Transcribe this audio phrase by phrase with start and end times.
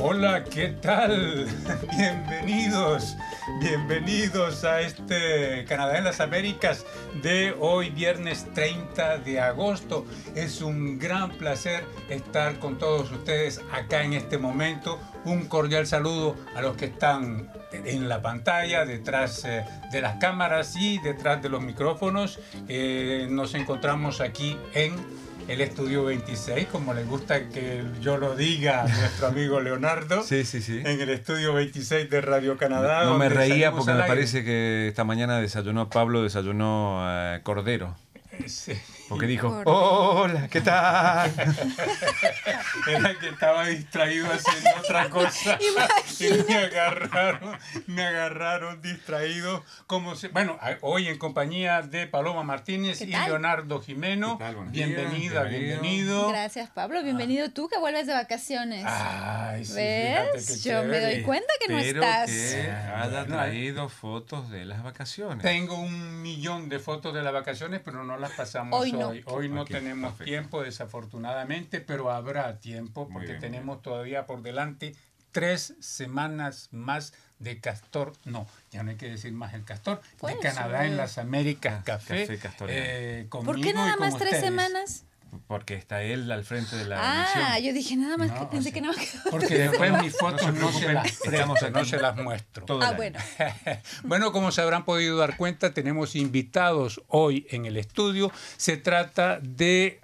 [0.00, 1.46] Hola, ¿qué tal?
[1.96, 3.16] Bienvenidos,
[3.60, 6.86] bienvenidos a este Canadá en las Américas
[7.20, 10.06] de hoy, viernes 30 de agosto.
[10.36, 15.00] Es un gran placer estar con todos ustedes acá en este momento.
[15.28, 19.62] Un cordial saludo a los que están en la pantalla, detrás eh,
[19.92, 22.40] de las cámaras y detrás de los micrófonos.
[22.66, 24.94] Eh, nos encontramos aquí en
[25.46, 30.22] el estudio 26, como le gusta que yo lo diga a nuestro amigo Leonardo.
[30.22, 30.80] Sí, sí, sí.
[30.82, 33.04] En el estudio 26 de Radio Canadá.
[33.04, 37.94] No, me reía porque me parece que esta mañana desayunó Pablo, desayunó eh, Cordero.
[38.46, 38.72] Sí.
[39.08, 41.32] Porque dijo, hola, ¿qué tal?
[42.88, 45.58] Era que estaba distraído haciendo otra cosa.
[46.20, 49.64] y me agarraron, me agarraron distraído.
[49.86, 53.12] Como bueno, hoy en compañía de Paloma Martínez ¿Qué y?
[53.12, 54.38] Leonardo Jimeno.
[54.70, 55.44] Bienvenida, bienvenido.
[55.48, 56.28] bienvenido.
[56.28, 57.02] Gracias, Pablo.
[57.02, 58.84] Bienvenido tú que vuelves de vacaciones.
[58.86, 60.64] Ay, sí, ¿Ves?
[60.64, 62.30] Yo me doy cuenta que no estás.
[62.30, 65.42] que Ah, haya traído fotos de las vacaciones.
[65.42, 68.97] Tengo un millón de fotos de las vacaciones, pero no las pasamos Hoy hoy.
[68.98, 69.12] No.
[69.26, 70.24] Hoy no tenemos perfecto.
[70.24, 74.94] tiempo, desafortunadamente, pero habrá tiempo porque bien, tenemos todavía por delante
[75.32, 78.12] tres semanas más de Castor.
[78.24, 80.00] No, ya no hay que decir más el Castor.
[80.22, 82.22] De Canadá en las Américas Café.
[82.22, 82.82] Café castoriano.
[82.84, 85.04] eh, ¿Por qué y nada con más tres semanas?
[85.46, 88.50] Porque está él al frente de la Ah, yo dije nada más No, que o
[88.50, 88.92] pensé sea, que no.
[89.30, 92.64] Porque después mis fotos se no, se las no se las muestro.
[92.64, 93.18] Todo Ah, bueno.
[94.04, 98.32] Bueno, como se habrán podido dar cuenta, tenemos invitados hoy en el estudio.
[98.56, 100.00] Se trata de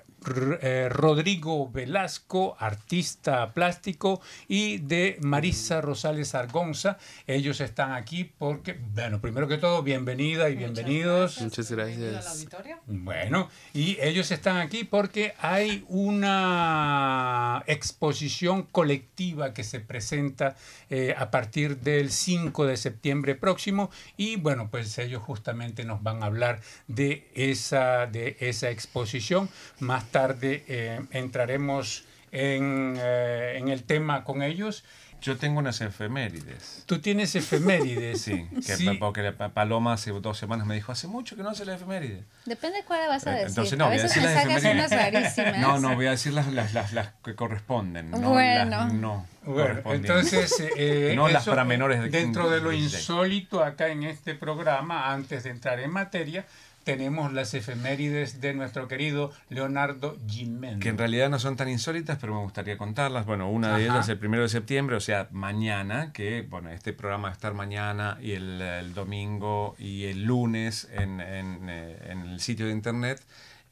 [0.63, 6.99] eh, Rodrigo Velasco, artista plástico, y de Marisa Rosales Argonza.
[7.27, 11.41] Ellos están aquí porque, bueno, primero que todo, bienvenida y bienvenidos.
[11.41, 12.27] Muchas Bienvenido gracias.
[12.27, 12.81] al auditorio.
[12.87, 20.57] Bueno, y ellos están aquí porque hay una exposición colectiva que se presenta
[20.91, 26.23] eh, a partir del 5 de septiembre próximo y bueno, pues ellos justamente nos van
[26.23, 29.49] a hablar de esa, de esa exposición.
[29.81, 34.85] Más tarde eh, entraremos en, eh, en el tema con ellos.
[35.21, 36.85] Yo tengo unas efemérides.
[36.87, 38.21] Tú tienes efemérides.
[38.21, 38.91] Sí, que Sí.
[39.01, 42.23] porque Paloma hace dos semanas me dijo, hace mucho que no hace la efeméride.
[42.45, 43.49] Depende de cuál vas a decir.
[43.49, 45.59] Entonces no, a voy a decir las efemérides.
[45.61, 48.11] No, no, voy a decir las, las, las, las que corresponden.
[48.13, 48.71] No Bueno.
[48.71, 53.01] Las no Bueno, entonces, eh, No las para menores de dentro de lo 16.
[53.01, 56.45] insólito acá en este programa, antes de entrar en materia,
[56.85, 60.81] tenemos las efemérides de nuestro querido Leonardo Jiménez.
[60.81, 63.27] Que en realidad no son tan insólitas, pero me gustaría contarlas.
[63.27, 67.25] Bueno, una de ellas el primero de septiembre, o sea, mañana, que bueno, este programa
[67.25, 72.21] va a estar mañana y el, el domingo y el lunes en, en, eh, en
[72.21, 73.21] el sitio de internet.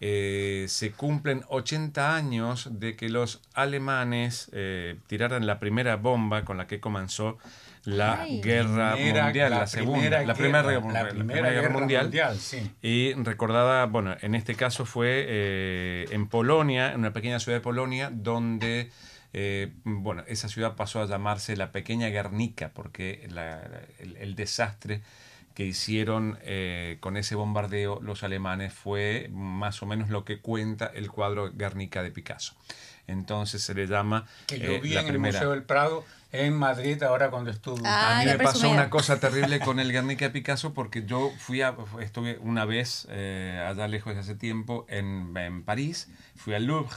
[0.05, 6.57] eh, se cumplen 80 años de que los alemanes eh, tiraran la primera bomba con
[6.57, 7.39] la que comenzó
[7.85, 8.41] la Ay.
[8.41, 12.71] guerra Primera- mundial, la, segunda, la primera, guerra, la la primera guerra mundial, sí.
[12.81, 17.63] y recordada, bueno, en este caso fue eh, en Polonia, en una pequeña ciudad de
[17.63, 18.91] Polonia, donde,
[19.33, 23.61] eh, bueno, esa ciudad pasó a llamarse la pequeña Guernica, porque la-
[23.99, 25.03] el, el desastre
[25.55, 30.87] que hicieron eh, con ese bombardeo los alemanes fue más o menos lo que cuenta
[30.95, 32.55] el cuadro Guernica de Picasso.
[33.07, 35.39] Entonces se le llama Que yo eh, vi la en el primera.
[35.39, 37.83] Museo del Prado en Madrid ahora cuando estuve.
[37.85, 41.31] Ah, A mí me pasó una cosa terrible con el Guernica de Picasso porque yo
[41.39, 46.55] fui a, estuve una vez eh, allá lejos de hace tiempo en, en París, fui
[46.55, 46.95] al Louvre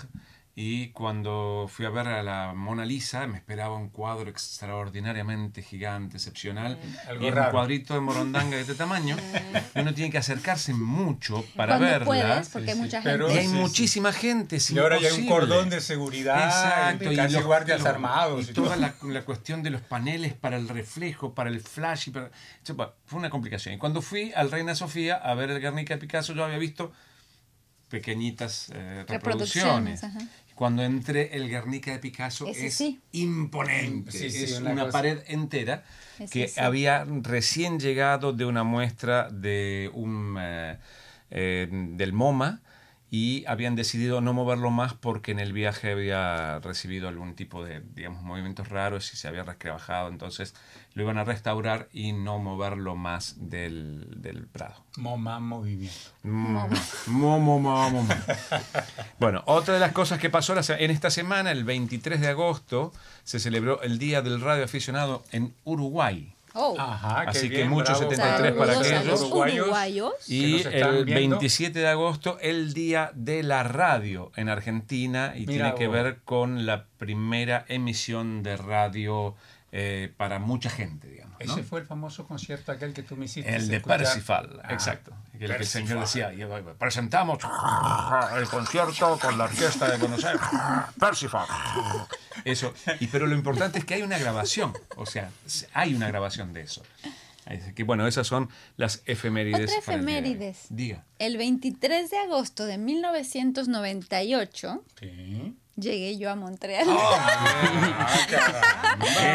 [0.57, 6.16] y cuando fui a ver a la Mona Lisa me esperaba un cuadro extraordinariamente gigante,
[6.16, 6.79] excepcional,
[7.09, 7.47] Algo y raro.
[7.49, 9.17] un cuadrito de morondanga de este tamaño
[9.75, 12.05] uno tiene que acercarse mucho para Cuando verla.
[12.05, 12.81] puedes, porque hay sí.
[12.81, 13.35] mucha Pero- gente.
[13.35, 13.59] Y hay Sí, sí.
[13.59, 17.43] muchísima gente, es y ahora ya hay un cordón de seguridad, Exacto, y casi los-
[17.43, 18.47] guardias los- armados.
[18.47, 22.07] Y y toda la, la cuestión de los paneles para el reflejo, para el flash.
[22.07, 22.31] Y para,
[23.05, 23.75] fue una complicación.
[23.75, 26.93] Y cuando fui al Reina Sofía a ver el Guernica de Picasso, yo había visto
[27.90, 30.29] pequeñitas eh, Reproducciones, reproducciones.
[30.55, 33.02] Cuando entré, el Guernica de Picasso Ese es sí.
[33.11, 34.11] imponente.
[34.11, 35.84] Sí, sí, es una pared entera
[36.17, 36.59] Ese que sí.
[36.59, 40.78] había recién llegado de una muestra de un eh,
[41.29, 42.61] eh, del MoMA
[43.11, 47.81] y habían decidido no moverlo más porque en el viaje había recibido algún tipo de
[47.93, 50.55] digamos movimientos raros y se había resquebrajado entonces
[50.96, 54.85] lo iban a restaurar y no moverlo más del, del Prado.
[54.96, 56.11] Moma movimiento.
[56.23, 56.69] Mo,
[57.07, 58.07] mo, mo, mo, mo.
[59.19, 62.93] Bueno, otra de las cosas que pasó en esta semana, el 23 de agosto,
[63.25, 66.34] se celebró el Día del Radio Aficionado en Uruguay.
[66.55, 66.75] Oh.
[66.79, 69.05] Ajá, qué Así que bien, muchos bravo 73 para Saludos a aquellos.
[69.19, 69.61] los uruguayos.
[69.66, 70.29] uruguayos.
[70.29, 71.35] Y el viendo.
[71.37, 76.22] 27 de agosto, el Día de la Radio en Argentina, y Mira tiene que ver
[76.23, 79.35] con la primera emisión de radio
[79.73, 81.24] eh, para mucha gente, digamos.
[81.46, 81.53] ¿No?
[81.53, 83.53] Ese fue el famoso concierto aquel que tú me hiciste.
[83.53, 84.03] El de escuchar.
[84.03, 85.11] Parsifal, Ah, exacto.
[85.34, 86.32] El que el señor decía,
[86.78, 87.40] presentamos
[88.37, 90.41] el concierto con la orquesta de Buenos Aires.
[90.99, 91.47] Parsifal.
[92.43, 92.73] Eso.
[92.99, 94.73] Y, pero lo importante es que hay una grabación.
[94.96, 95.29] O sea,
[95.73, 96.84] hay una grabación de eso.
[97.46, 99.72] Así que bueno, esas son las efemérides.
[99.78, 100.66] Otra el efemérides.
[100.70, 101.03] Diga.
[101.20, 105.55] El 23 de agosto de 1998 Sí.
[105.76, 106.87] llegué yo a Montreal.
[106.90, 107.84] Ah,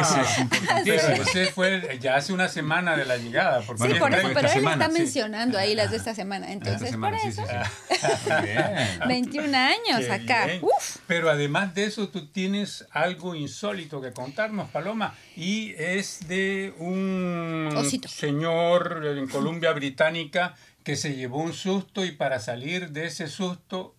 [1.54, 3.60] fue ya hace una semana de la llegada.
[3.62, 5.02] Porque Sí, por eso, pero él semana, está sí.
[5.02, 6.52] mencionando ahí las de esta semana.
[6.52, 8.30] Entonces, Esta semana, por eso, sí, sí.
[8.30, 8.64] Muy bien.
[9.08, 10.46] 21 años Qué acá.
[10.46, 10.60] bien.
[10.62, 10.96] Uf.
[11.06, 17.70] Pero además de eso, tú tienes algo insólito que contarnos, Paloma, y es de un
[17.76, 18.08] Osito.
[18.08, 20.54] señor en Columbia Británica
[20.84, 23.94] que se llevó un susto y para salir de ese susto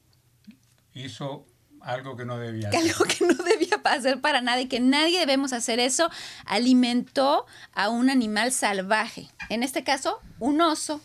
[0.93, 1.45] hizo
[1.83, 2.91] algo que no debía que hacer.
[2.91, 6.09] algo que no debía pasar para nada y que nadie debemos hacer eso,
[6.45, 9.29] alimentó a un animal salvaje.
[9.49, 11.01] En este caso, un oso.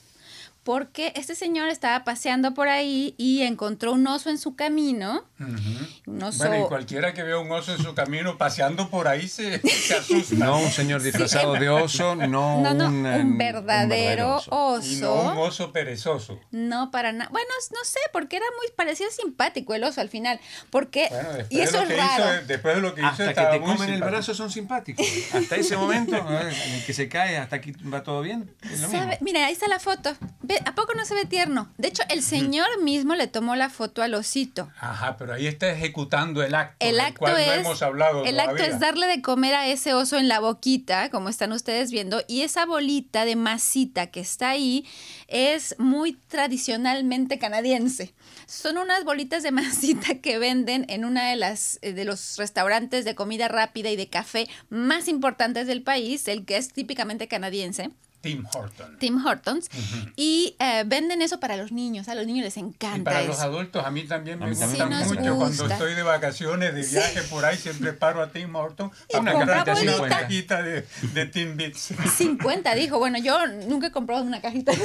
[0.67, 5.25] Porque este señor estaba paseando por ahí y encontró un oso en su camino.
[5.39, 6.11] Ujú.
[6.11, 6.39] Un oso.
[6.39, 9.95] Bueno, y cualquiera que vea un oso en su camino paseando por ahí se, se
[9.99, 10.35] asusta.
[10.35, 14.81] No un señor disfrazado de oso, no, no, no, un, un, eh, un verdadero, oso.
[14.83, 16.41] Y no un oso perezoso.
[16.51, 17.31] No, para nada.
[17.31, 20.41] Bueno, no sé, porque era muy parecido simpático el oso al final.
[20.71, 22.25] Porque, Bueno, y eso es lo que raro.
[22.25, 24.51] hizo, después de lo que hizo, Hasta que estaba te muy comen el brazo son
[24.51, 25.07] simpáticos.
[25.33, 28.53] Hasta ese momento, eh, en el que se cae, hasta aquí va todo bien.
[28.63, 29.05] Es lo mismo.
[29.05, 29.19] ¿Sabe?
[29.21, 30.13] Mira, ahí está la foto.
[30.43, 31.73] Ve, ¿A poco no se ve tierno?
[31.79, 34.71] De hecho, el señor mismo le tomó la foto al osito.
[34.79, 36.77] Ajá, pero ahí está ejecutando el acto.
[36.81, 39.95] El acto cual no es hemos hablado el acto es darle de comer a ese
[39.95, 44.51] oso en la boquita, como están ustedes viendo, y esa bolita de masita que está
[44.51, 44.87] ahí
[45.29, 48.15] es muy tradicionalmente canadiense.
[48.47, 53.05] Son unas bolitas de masita que venden en una de las eh, de los restaurantes
[53.05, 57.91] de comida rápida y de café más importantes del país, el que es típicamente canadiense.
[58.27, 58.99] Tim Horton.
[58.99, 59.69] Tim Hortons
[60.17, 63.29] y eh, venden eso para los niños, a los niños les Y encanta para eso.
[63.33, 65.37] los adultos, a mí también me A mí gusta también nos mucho.
[65.37, 65.75] Cuando gusta.
[65.75, 69.75] estoy de vacaciones, de viaje por ahí, siempre paro a Tim Horton para Una cajita
[69.75, 70.19] de una 50.
[70.21, 71.93] cajita de, de Tim Bits.
[72.17, 72.99] 50, dijo.
[72.99, 74.79] Bueno, yo nunca he comprado una cajita de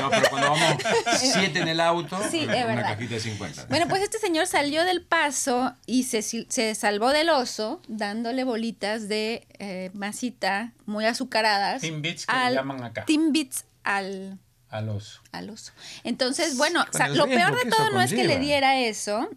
[0.00, 0.82] No, pero cuando vamos
[1.18, 2.94] siete en el auto, Sí, es una verdad.
[2.94, 3.66] cajita de 50.
[3.68, 9.08] Bueno, pues este señor salió del paso y se, se salvó del oso dándole bolitas
[9.08, 11.80] de eh, masita muy azucaradas.
[11.80, 13.04] Tim Bits, que le al- llaman acá.
[13.04, 14.38] Timbits al,
[14.68, 15.20] Al oso.
[15.32, 15.72] al oso.
[16.04, 18.78] Entonces, bueno, Con o sea, el lo peor de todo no es que le diera
[18.78, 19.28] eso,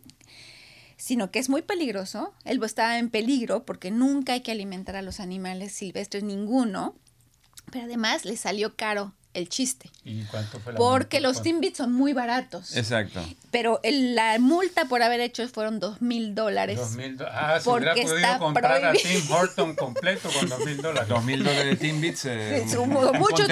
[0.98, 2.34] sino que es muy peligroso.
[2.44, 6.96] Él estaba en peligro porque nunca hay que alimentar a los animales silvestres, ninguno.
[7.72, 9.92] Pero además le salió caro el chiste.
[10.04, 11.28] ¿Y cuánto fue la Porque multa?
[11.30, 12.76] los Timbits son muy baratos.
[12.76, 13.24] Exacto.
[13.52, 16.78] Pero el- la multa por haber hecho fueron dos mil dólares.
[16.78, 18.92] Dos mil ah, si hubiera podido está comprar a.
[18.94, 21.08] Tim Horton completo con dos mil dólares.
[21.16, 22.26] Dos mil dólares de Timbits.
[22.26, 23.44] Eh, Sí, un, un mucho.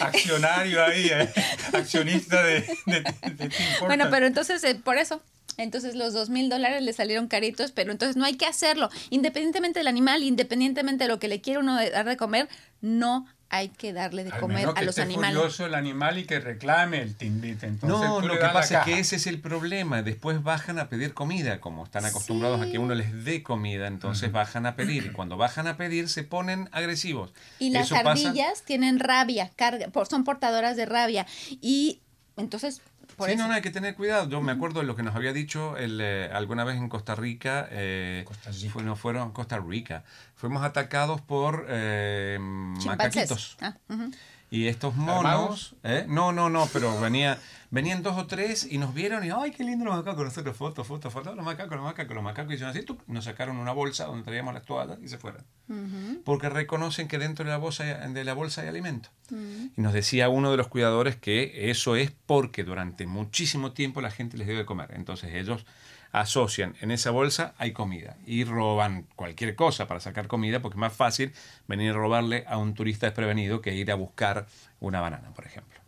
[0.00, 1.32] Accionario ahí, eh,
[1.72, 3.86] accionista de, de, de Tim Horton.
[3.86, 5.20] Bueno, pero entonces, eh, por eso.
[5.56, 8.90] Entonces los dos mil dólares le salieron caritos, pero entonces no hay que hacerlo.
[9.10, 12.48] Independientemente del animal, independientemente de lo que le quiera uno dar de comer,
[12.80, 15.36] no hay que darle de Al comer menos a que los esté animales.
[15.36, 17.62] furioso el animal y que reclame el Timbit.
[17.62, 20.02] Entonces No, tú lo le que pasa es que ese es el problema.
[20.02, 24.32] Después bajan a pedir comida, como están acostumbrados a que uno les dé comida, entonces
[24.32, 25.06] bajan a pedir.
[25.06, 27.32] Y cuando bajan a pedir se ponen agresivos.
[27.58, 31.26] Y las Eso pasa- ardillas tienen rabia, carga, son portadoras de rabia.
[31.60, 32.00] Y
[32.36, 32.80] entonces,
[33.16, 33.42] por sí, eso.
[33.42, 34.28] no, no, hay que tener cuidado.
[34.28, 37.14] Yo me acuerdo de lo que nos había dicho el, eh, alguna vez en Costa
[37.14, 37.68] Rica.
[37.70, 38.72] eh, Costa Rica.
[38.72, 40.04] fue- no, fueron Costa Rica.
[40.36, 43.56] Fuimos atacados por eh, macaquitos.
[43.60, 43.76] Ah.
[44.54, 46.04] Y estos monos, ¿eh?
[46.08, 47.38] no, no, no, pero venía,
[47.70, 50.86] venían dos o tres y nos vieron y, ay, qué lindo los macacos, nosotros fotos,
[50.86, 53.72] fotos, fotos, los macacos, los macacos, los macacos, y hicieron así, tuc, nos sacaron una
[53.72, 55.42] bolsa donde traíamos las toallas y se fueron.
[56.24, 59.08] Porque reconocen que dentro de la bolsa, hay- de la bolsa hay alimento.
[59.76, 64.10] Y nos decía uno de los cuidadores que eso es porque durante muchísimo tiempo la
[64.10, 64.90] gente les debe comer.
[64.94, 65.66] Entonces ellos
[66.14, 70.80] asocian en esa bolsa hay comida y roban cualquier cosa para sacar comida porque es
[70.80, 71.32] más fácil
[71.68, 74.46] venir a robarle a un turista desprevenido que ir a buscar
[74.80, 75.78] una banana, por ejemplo.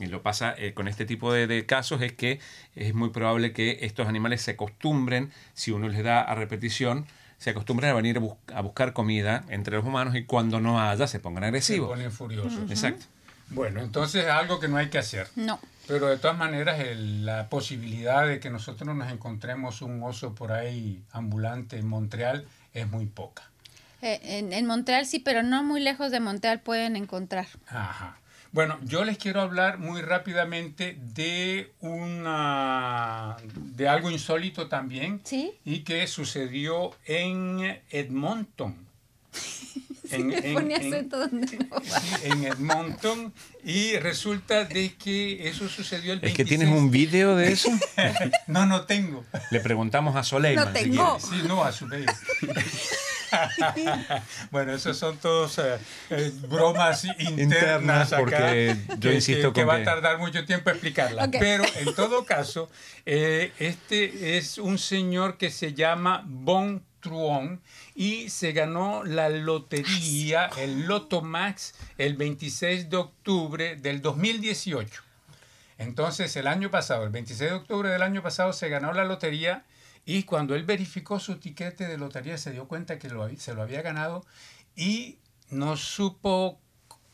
[0.00, 2.40] Y lo pasa eh, con este tipo de, de casos es que
[2.74, 7.06] es muy probable que estos animales se acostumbren, si uno les da a repetición,
[7.38, 10.80] se acostumbren a venir a, bus- a buscar comida entre los humanos y cuando no
[10.80, 11.88] haya se pongan Se agresivos.
[11.90, 12.68] ponen furiosos.
[12.70, 13.06] Exacto.
[13.50, 15.28] Bueno, entonces es algo que no hay que hacer.
[15.36, 15.60] No.
[15.86, 20.52] Pero de todas maneras, el- la posibilidad de que nosotros nos encontremos un oso por
[20.52, 23.42] ahí ambulante en Montreal es muy poca.
[24.02, 27.46] Eh, en, en Montreal sí, pero no muy lejos de Montreal pueden encontrar.
[27.68, 28.18] Ajá.
[28.52, 35.52] Bueno, yo les quiero hablar muy rápidamente de una de algo insólito también ¿Sí?
[35.64, 38.76] y que sucedió en Edmonton.
[40.10, 40.44] Sí, no sí,
[42.24, 43.32] en Edmonton
[43.64, 46.30] y resulta de que eso sucedió el 26.
[46.30, 47.70] ¿Es que tienes un vídeo de eso?
[48.46, 49.24] No, no tengo.
[49.50, 50.66] Le preguntamos a Soleiman.
[50.66, 51.18] No tengo.
[51.18, 52.06] Sí, no, a vez.
[54.50, 55.78] bueno, esos son todos eh,
[56.10, 60.70] eh, bromas internas, Internas, acá, porque yo que- insisto que, va a tardar mucho tiempo
[60.70, 61.28] explicarlas.
[61.32, 62.70] Pero en todo caso,
[63.06, 67.60] eh, este es un señor que se llama Bon Truon
[67.94, 75.02] y se ganó la lotería, el Loto Max, el 26 de octubre del 2018.
[75.76, 79.64] Entonces, el año pasado, el 26 de octubre del año pasado, se ganó la lotería
[80.06, 83.60] y cuando él verificó su tiquete de lotería se dio cuenta que lo, se lo
[83.60, 84.24] había ganado
[84.74, 85.18] y
[85.50, 86.58] no supo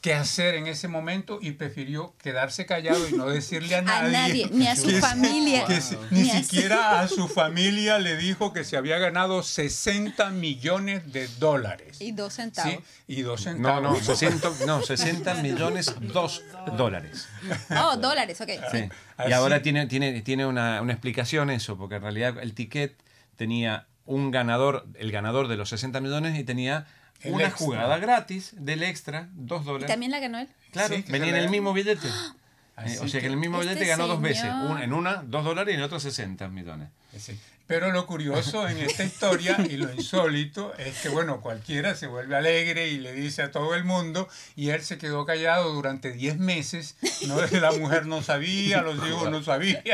[0.01, 4.11] qué hacer en ese momento y prefirió quedarse callado y no decirle a A nadie.
[4.13, 5.67] nadie, ni a su que- familia.
[5.67, 8.97] que se- ni Ni a su- siquiera a su familia le dijo que se había
[8.99, 12.01] ganado 60 millones de dólares.
[12.01, 12.73] Y dos centavos.
[12.73, 13.83] Sí, y dos No, centavos.
[13.83, 16.43] no, 60, no, 60 millones, 2
[16.79, 17.29] dólares.
[17.71, 18.49] Oh, dólares, ok.
[18.49, 18.79] Sí.
[18.79, 18.79] sí.
[19.19, 22.97] Y Así- ahora tiene, tiene, tiene una, una explicación eso, porque en realidad el ticket
[23.37, 26.87] tenía un ganador, el ganador de los 60 millones y tenía
[27.23, 27.67] El una extra.
[27.67, 29.89] jugada gratis del extra, 2 ¿Y dólares.
[29.89, 30.49] también la ganó él?
[30.73, 32.09] Claro, Sí, venía en el mismo billete.
[32.83, 34.45] Eh, o sea que en el mismo Este billete ganó dos veces.
[34.45, 36.89] Un- en una, 2 dólares y en otra 60 millones.
[37.19, 37.39] Sí.
[37.71, 42.35] Pero lo curioso en esta historia y lo insólito es que, bueno, cualquiera se vuelve
[42.35, 46.37] alegre y le dice a todo el mundo y él se quedó callado durante 10
[46.41, 46.97] meses.
[47.29, 47.41] ¿no?
[47.61, 49.85] La mujer no sabía, los hijos no sabían.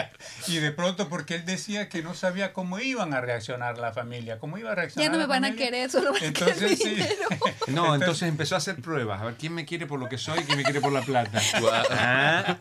[0.47, 4.39] Y de pronto, porque él decía que no sabía cómo iban a reaccionar la familia,
[4.39, 5.67] cómo iba a reaccionar Ya no me la van a familia.
[5.67, 6.97] querer, solo van a querer Entonces, sí.
[7.75, 9.21] No, entonces empezó a hacer pruebas.
[9.21, 11.03] A ver quién me quiere por lo que soy y quién me quiere por la
[11.03, 11.43] plata.
[11.91, 12.57] Ah,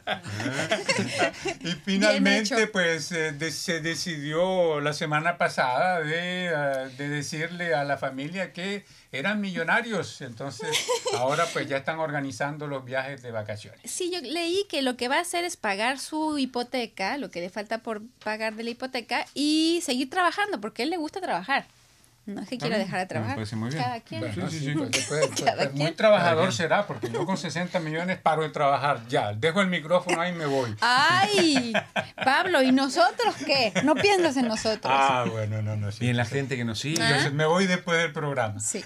[1.61, 5.04] Y finalmente, pues eh, de- se decidió la semana
[5.37, 10.21] pasada de, eh, de decirle a la familia que eran millonarios.
[10.21, 13.79] Entonces, ahora pues ya están organizando los viajes de vacaciones.
[13.83, 17.41] Sí, yo leí que lo que va a hacer es pagar su hipoteca, lo que
[17.41, 21.21] le falta por pagar de la hipoteca y seguir trabajando, porque a él le gusta
[21.21, 21.67] trabajar.
[22.25, 23.37] No es que quiera dejar de trabajar.
[23.55, 23.83] muy bien.
[23.83, 24.21] Cada quien.
[24.21, 25.95] Bueno, Sí, sí, sí, pues, pues, Cada pues, muy quien.
[25.95, 29.33] trabajador Cada será, porque yo con 60 millones paro de trabajar ya.
[29.33, 30.75] Dejo el micrófono ahí y me voy.
[30.81, 31.73] Ay,
[32.23, 33.73] Pablo, ¿y nosotros qué?
[33.83, 34.91] No piensas en nosotros.
[34.95, 35.91] Ah, bueno, no, no.
[35.91, 36.05] sí.
[36.05, 37.01] y en la gente que nos sigue.
[37.03, 38.59] Entonces me voy después del programa.
[38.59, 38.83] Sí.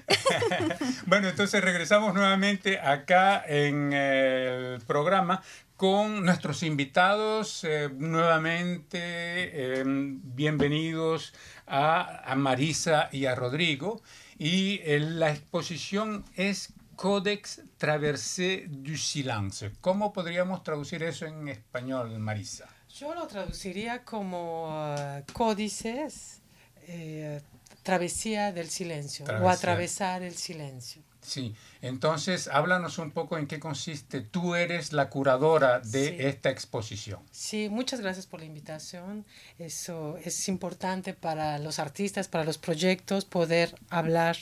[1.05, 5.41] bueno, entonces regresamos nuevamente acá en el programa
[5.79, 7.63] con nuestros invitados.
[7.63, 11.33] eh, nuevamente, eh, bienvenidos
[11.65, 14.01] a, a Marisa y a Rodrigo.
[14.37, 19.71] Y eh, la exposición es Codex Traversé du Silence.
[19.79, 22.67] ¿Cómo podríamos traducir eso en español, Marisa?
[22.93, 26.41] Yo lo traduciría como ah, códices,
[26.89, 27.39] eh,
[27.83, 31.01] travesía del silencio o atravesar el silencio.
[31.21, 34.21] Sí, entonces háblanos un poco en qué consiste.
[34.21, 36.15] Tú eres la curadora de Sí.
[36.19, 37.19] esta exposición.
[37.31, 39.25] Sí, muchas gracias por la invitación.
[39.57, 44.37] Eso es importante para los artistas, para los proyectos, poder hablar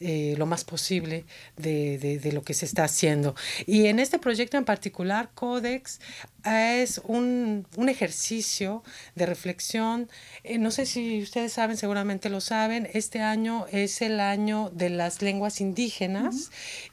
[0.00, 1.24] eh, lo más posible
[1.56, 3.34] de, de- de lo que se está haciendo.
[3.66, 6.00] Y en este proyecto en particular, Codex
[6.44, 8.82] es un, un ejercicio
[9.14, 10.08] de reflexión.
[10.42, 14.90] Eh, no sé si ustedes saben, seguramente lo saben, este año es el año de
[14.90, 16.50] las lenguas indígenas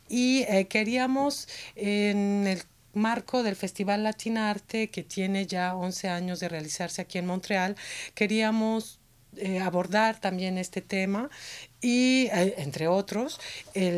[0.09, 2.61] y eh, queríamos en el
[2.93, 7.75] marco del Festival Latinarte, que tiene ya 11 años de realizarse aquí en Montreal,
[8.15, 8.99] queríamos
[9.35, 11.29] eh, abordar también este tema
[11.79, 13.39] y, eh, entre otros,
[13.75, 13.93] el,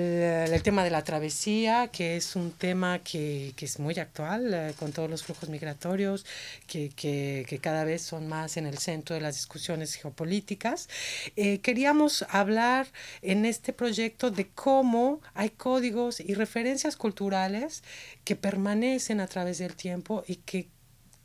[0.51, 4.73] el tema de la travesía, que es un tema que, que es muy actual eh,
[4.77, 6.25] con todos los flujos migratorios,
[6.67, 10.89] que, que, que cada vez son más en el centro de las discusiones geopolíticas.
[11.37, 12.87] Eh, queríamos hablar
[13.21, 17.83] en este proyecto de cómo hay códigos y referencias culturales
[18.25, 20.67] que permanecen a través del tiempo y que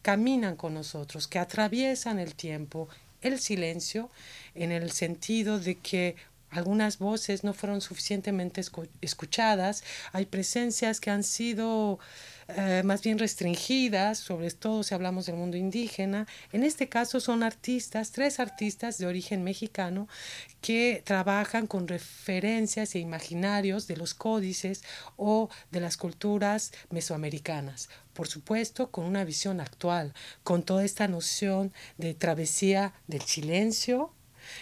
[0.03, 2.89] caminan con nosotros, que atraviesan el tiempo,
[3.23, 4.11] el silencio,
[4.55, 6.15] en el sentido de que
[6.55, 9.83] algunas voces no fueron suficientemente escu- escuchadas,
[10.13, 11.99] hay presencias que han sido
[12.49, 16.27] eh, más bien restringidas, sobre todo si hablamos del mundo indígena.
[16.53, 20.09] En este caso son artistas, tres artistas de origen mexicano
[20.61, 24.85] que trabajan con referencias e imaginarios de los códices
[25.17, 27.89] o de las culturas mesoamericanas.
[28.13, 34.13] Por supuesto, con una visión actual, con toda esta noción de travesía del silencio,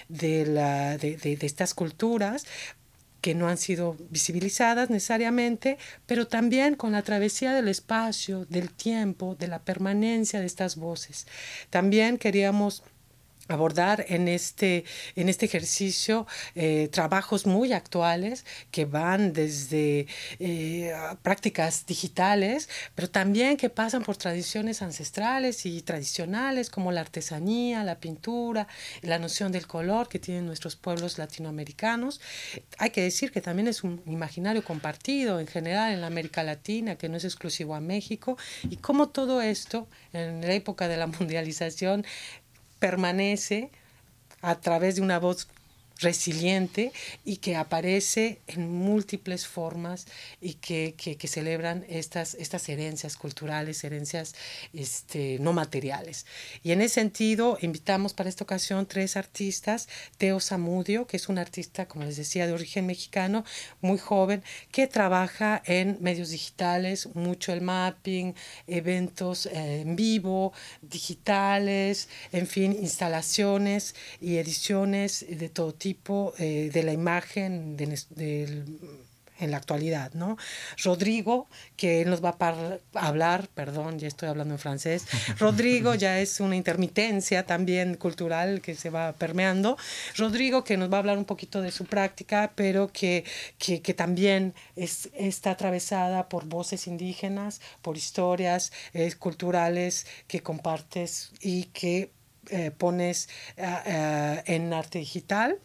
[0.08, 2.44] de, la, de, de- de estas culturas,
[3.20, 9.36] que no han sido visibilizadas necesariamente, pero también con la travesía del espacio, del tiempo,
[9.38, 11.28] de la permanencia de estas voces.
[11.70, 12.82] También queríamos
[13.48, 14.84] abordar en este,
[15.16, 20.06] en este ejercicio eh, trabajos muy actuales que van desde
[20.38, 27.84] eh, prácticas digitales, pero también que pasan por tradiciones ancestrales y tradicionales como la artesanía,
[27.84, 28.68] la pintura,
[29.02, 32.20] la noción del color que tienen nuestros pueblos latinoamericanos.
[32.78, 36.96] Hay que decir que también es un imaginario compartido en general en la América Latina,
[36.96, 38.36] que no es exclusivo a México,
[38.70, 42.04] y cómo todo esto en la época de la mundialización
[42.82, 43.70] permanece
[44.40, 45.48] a través de una voz
[46.02, 46.92] resiliente
[47.24, 50.06] y que aparece en múltiples formas
[50.40, 54.34] y que, que, celebran estas, estas herencias culturales, herencias
[54.72, 56.26] este, no materiales.
[56.62, 61.38] Y en ese sentido, invitamos para esta ocasión tres artistas, Teo Zamudio, que es un
[61.38, 63.44] artista, como les decía, de origen mexicano,
[63.80, 68.34] muy joven, que trabaja en medios digitales, mucho el mapping,
[68.66, 75.91] eventos eh, en vivo, digitales, en fin, instalaciones y ediciones de todo tipo
[76.38, 77.76] eh, de la imagen
[79.42, 80.36] en la actualidad, ¿no?
[80.82, 85.06] Rodrigo, que nos va a hablar, perdón, ya estoy hablando en francés,
[85.38, 89.76] Rodrigo ya es una intermitencia también cultural que se va permeando.
[90.16, 93.24] Rodrigo, que nos va a hablar un poquito de su práctica, pero que,
[93.58, 101.64] que, también es, está atravesada por voces indígenas, por historias eh, culturales que compartes y
[101.64, 102.12] que
[102.50, 105.58] eh, pones en arte digital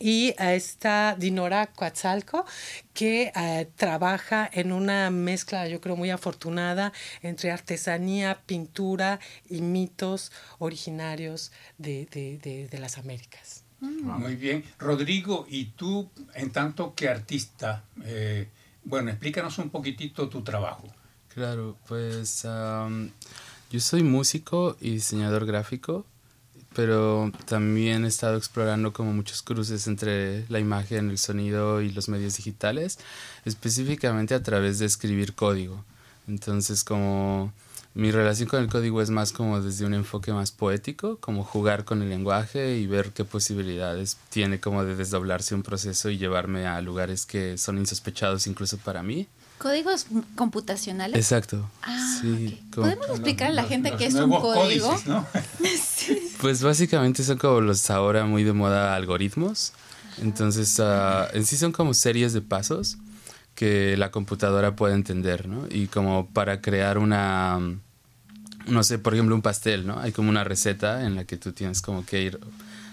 [0.00, 2.46] y está Dinora Coatzalco,
[2.94, 6.92] que eh, trabaja en una mezcla, yo creo, muy afortunada
[7.22, 13.64] entre artesanía, pintura y mitos originarios de, de, de, las Américas.
[13.80, 14.10] Mm.
[14.18, 14.64] Muy bien.
[14.78, 18.48] Rodrigo, y tú, en tanto que artista, eh,
[18.84, 20.88] bueno, explícanos un poquitito tu trabajo.
[21.34, 26.06] Claro, pues yo soy músico y diseñador gráfico
[26.74, 32.08] pero también he estado explorando como muchos cruces entre la imagen, el sonido y los
[32.08, 32.98] medios digitales,
[33.44, 35.84] específicamente a través de escribir código.
[36.28, 37.52] Entonces como
[37.92, 41.84] mi relación con el código es más como desde un enfoque más poético, como jugar
[41.84, 46.66] con el lenguaje y ver qué posibilidades tiene como de desdoblarse un proceso y llevarme
[46.66, 49.26] a lugares que son insospechados incluso para mí.
[49.58, 50.06] ¿Códigos
[50.36, 51.16] computacionales?
[51.16, 51.68] Exacto.
[51.82, 54.96] Ah, sí, ¿Podemos explicar a la gente qué es un código?
[55.06, 55.26] ¿no?
[56.40, 59.72] Pues básicamente son como los ahora muy de moda algoritmos.
[60.22, 62.96] Entonces, uh, en sí son como series de pasos
[63.54, 65.66] que la computadora puede entender, ¿no?
[65.70, 67.58] Y como para crear una,
[68.66, 69.98] no sé, por ejemplo, un pastel, ¿no?
[70.00, 72.40] Hay como una receta en la que tú tienes como que ir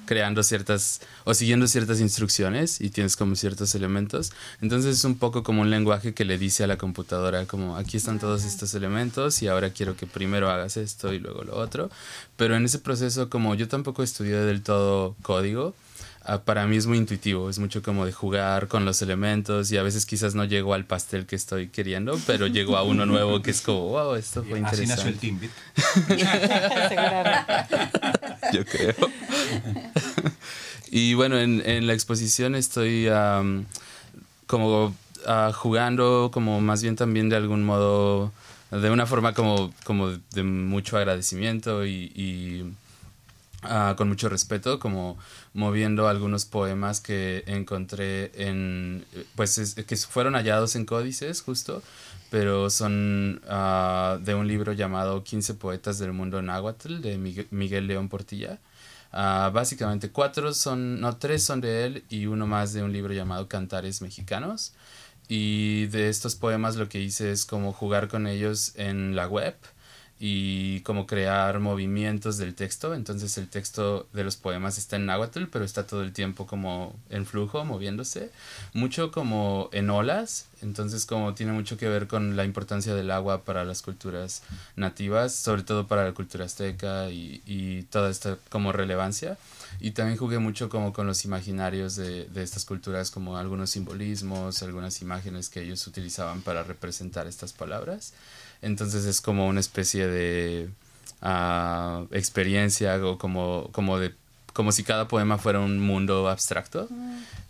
[0.07, 4.31] creando ciertas o siguiendo ciertas instrucciones y tienes como ciertos elementos.
[4.61, 7.97] Entonces es un poco como un lenguaje que le dice a la computadora como aquí
[7.97, 11.91] están todos estos elementos y ahora quiero que primero hagas esto y luego lo otro.
[12.35, 15.75] Pero en ese proceso como yo tampoco estudié del todo código,
[16.23, 19.77] ah, para mí es muy intuitivo, es mucho como de jugar con los elementos y
[19.77, 23.41] a veces quizás no llego al pastel que estoy queriendo, pero llego a uno nuevo
[23.41, 24.93] que es como, wow, esto fue interesante.
[24.93, 25.51] Así nació el Timbit.
[28.53, 28.95] Yo creo.
[30.97, 33.07] Y bueno, en, en, la exposición estoy
[34.47, 34.95] como
[35.27, 38.31] ah, jugando, como más bien también de algún modo,
[38.71, 42.73] de una forma como, como de mucho agradecimiento y,
[43.61, 45.19] ah, con mucho respeto, como
[45.53, 49.05] moviendo algunos poemas que encontré en,
[49.35, 51.83] pues que fueron hallados en códices justo,
[52.31, 57.19] pero son ah, de un libro llamado 15 poetas del mundo náhuatl de
[57.51, 58.57] Miguel León Portilla.
[59.11, 63.13] Ah, básicamente cuatro son, no, tres son de él y uno más de un libro
[63.13, 64.73] llamado Cantares Mexicanos.
[65.27, 69.55] Y de estos poemas lo que hice es como jugar con ellos en la web
[70.19, 72.95] y como crear movimientos del texto.
[72.95, 76.95] Entonces el texto de los poemas está en náhuatl, pero está todo el tiempo como
[77.09, 78.31] en flujo, moviéndose.
[78.73, 80.47] Mucho como en olas.
[80.61, 84.41] Entonces como tiene mucho que ver con la importancia del agua para las culturas
[84.75, 89.37] nativas, sobre todo para la cultura azteca y, y toda esta como relevancia.
[89.79, 94.63] Y también jugué mucho como con los imaginarios de, de estas culturas, como algunos simbolismos,
[94.63, 98.13] algunas imágenes que ellos utilizaban para representar estas palabras.
[98.61, 100.69] Entonces es como una especie de
[101.21, 104.13] uh, experiencia o como, como de
[104.57, 106.89] como si cada poema fuera un mundo abstracto.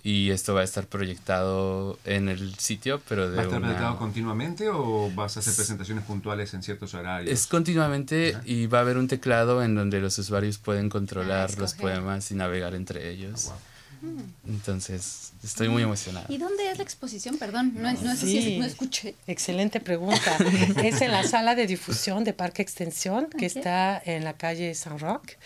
[0.04, 3.98] Y esto va a estar proyectado en el sitio, pero de ¿Va a estar proyectado
[3.98, 7.32] continuamente o vas a hacer presentaciones puntuales en ciertos horarios?
[7.32, 11.76] Es continuamente y va a haber un teclado en donde los usuarios pueden controlar los
[11.76, 13.52] poemas y navegar entre ellos.
[14.48, 16.26] Entonces, estoy muy emocionado.
[16.30, 17.38] ¿Y dónde es la exposición?
[17.38, 18.58] Perdón, no, no, Sí.
[18.60, 19.16] no escuché.
[19.28, 20.38] Excelente pregunta.
[20.84, 23.56] es en la sala de difusión de Parque Extensión, que Ok.
[23.58, 25.38] está en la calle San Roque.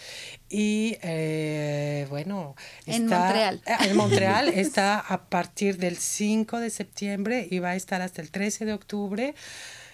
[0.50, 3.62] Y eh, bueno, En está, Montreal.
[3.66, 8.22] Ah, En Montreal está a partir del 5 de septiembre y va a estar hasta
[8.22, 9.34] el 13 de octubre.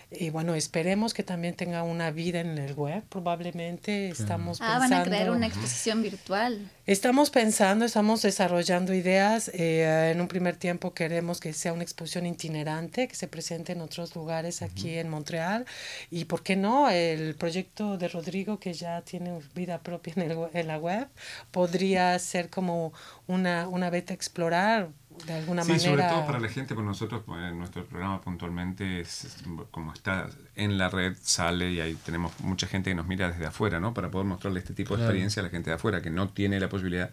[0.10, 3.04] Y bueno, esperemos que también tenga una vida en el web.
[3.10, 4.96] Probablemente estamos Ah, pensando.
[4.96, 6.72] van a crear una exposición virtual.
[6.86, 9.52] Estamos pensando, estamos desarrollando ideas.
[9.54, 13.82] eh, en un primer tiempo queremos que sea una exposición itinerante, que se presente en
[13.82, 15.66] otros lugares aquí en Montreal.
[16.10, 20.38] Y por qué no, el proyecto de Rodrigo, que ya tiene vida propia en, el
[20.54, 21.10] en la web,
[21.52, 22.94] podría ser como
[23.28, 24.90] una, una beta a explorar
[25.26, 25.90] de alguna Sí, manera.
[25.90, 29.38] sobre todo para la gente, pues nosotros, pues, nuestro programa puntualmente, es, es
[29.72, 33.46] como está en la red, sale y ahí tenemos mucha gente que nos mira desde
[33.46, 33.94] afuera, ¿no?
[33.94, 35.10] Para poder mostrarle este tipo de Claro.
[35.12, 37.10] experiencia a la gente de afuera que no tiene la posibilidad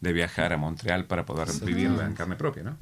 [0.00, 2.76] de viajar a Montreal para poder vivirla en carne propia, ¿no?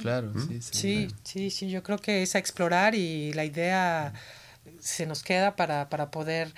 [0.00, 0.70] Claro, sí, sí.
[0.72, 1.20] Sí, claro.
[1.24, 4.12] sí, sí, yo creo que es a explorar y la idea
[4.80, 6.52] se nos queda para, para poder,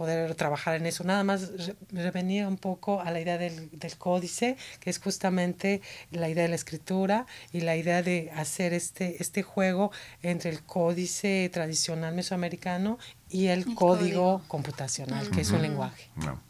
[0.00, 1.04] poder trabajar en eso.
[1.04, 5.82] Nada más re- revenir un poco a la idea del, del códice, que es justamente
[6.10, 10.62] la idea de la escritura y la idea de hacer este, este juego entre el
[10.62, 14.42] códice tradicional mesoamericano y el, El código, código.
[14.48, 16.08] computacional, que es un lenguaje.
[16.16, 16.40] No.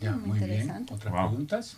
[0.00, 0.50] Ya, Muy muy bien.
[0.52, 0.94] interesante.
[0.94, 1.28] ¿Otras Wow.
[1.28, 1.76] preguntas?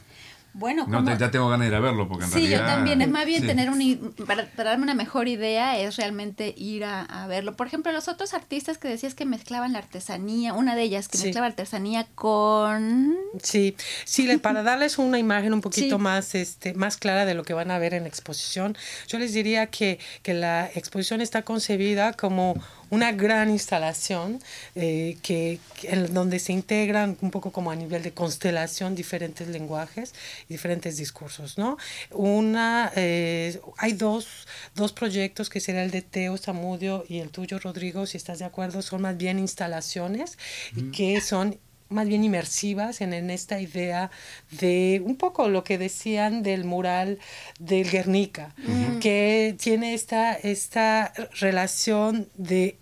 [0.55, 2.61] Bueno, No, como- te- ya tengo ganas de ir a verlo porque en Sí, realidad...
[2.61, 3.01] yo también.
[3.03, 3.47] Es más bien sí.
[3.47, 4.15] tener un...
[4.27, 7.55] Para, para darme una mejor idea es realmente ir a, a verlo.
[7.55, 11.19] Por ejemplo, los otros artistas que decías que mezclaban la artesanía, una de ellas que
[11.19, 11.25] Sí.
[11.27, 13.17] mezclaba artesanía con...
[13.43, 16.03] Sí, sí, para darles una imagen un poquito Sí.
[16.03, 19.33] más, este, más clara de lo que van a ver en la exposición, yo les
[19.33, 22.55] diría que, que la exposición está concebida como
[22.91, 24.41] una gran instalación
[24.75, 29.49] eh, que, que- en donde se integran un poco como a nivel de constelación diferentes
[29.49, 30.15] lenguajes
[30.49, 31.77] y diferentes discursos, ¿no?
[32.11, 37.59] Una, eh, hay dos, dos proyectos que será el de Teo Zamudio y el tuyo,
[37.59, 40.39] Rodrigo, si estás de acuerdo, son más bien instalaciones
[40.77, 44.11] y que son más bien inmersivas en, en esta idea
[44.51, 47.19] de un poco lo que decían del mural
[47.59, 48.55] del Guernica,
[49.01, 52.79] que tiene esta, esta relación de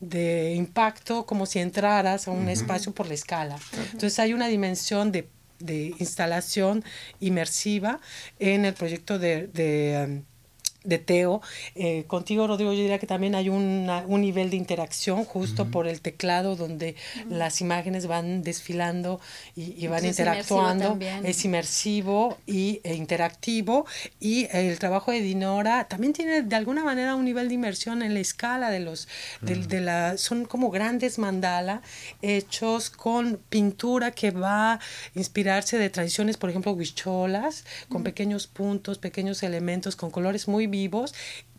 [0.00, 3.58] de impacto como si entraras a un espacio por la escala.
[3.92, 6.84] Entonces hay una dimensión de, de instalación
[7.18, 7.98] inmersiva
[8.38, 10.24] en el proyecto de, de, um,
[10.88, 11.40] de Teo.
[11.74, 15.86] Eh, contigo, Rodrigo, yo diría que también hay una- un nivel de interacción justo por
[15.86, 16.96] el teclado donde
[17.28, 19.20] las imágenes van desfilando
[19.54, 20.94] y, y van Entonces es inmersivo interactuando.
[21.28, 23.86] Es inmersivo y, e interactivo.
[24.20, 28.14] Y el trabajo de Dinora también tiene de alguna manera un nivel de inmersión en
[28.14, 29.08] la escala de los
[29.42, 31.82] del- de, la son como grandes mandala
[32.22, 34.80] hechos con pintura que va a
[35.14, 41.14] inspirarse de tradiciones por ejemplo huicholas con pequeños puntos pequeños elementos con colores muy vivos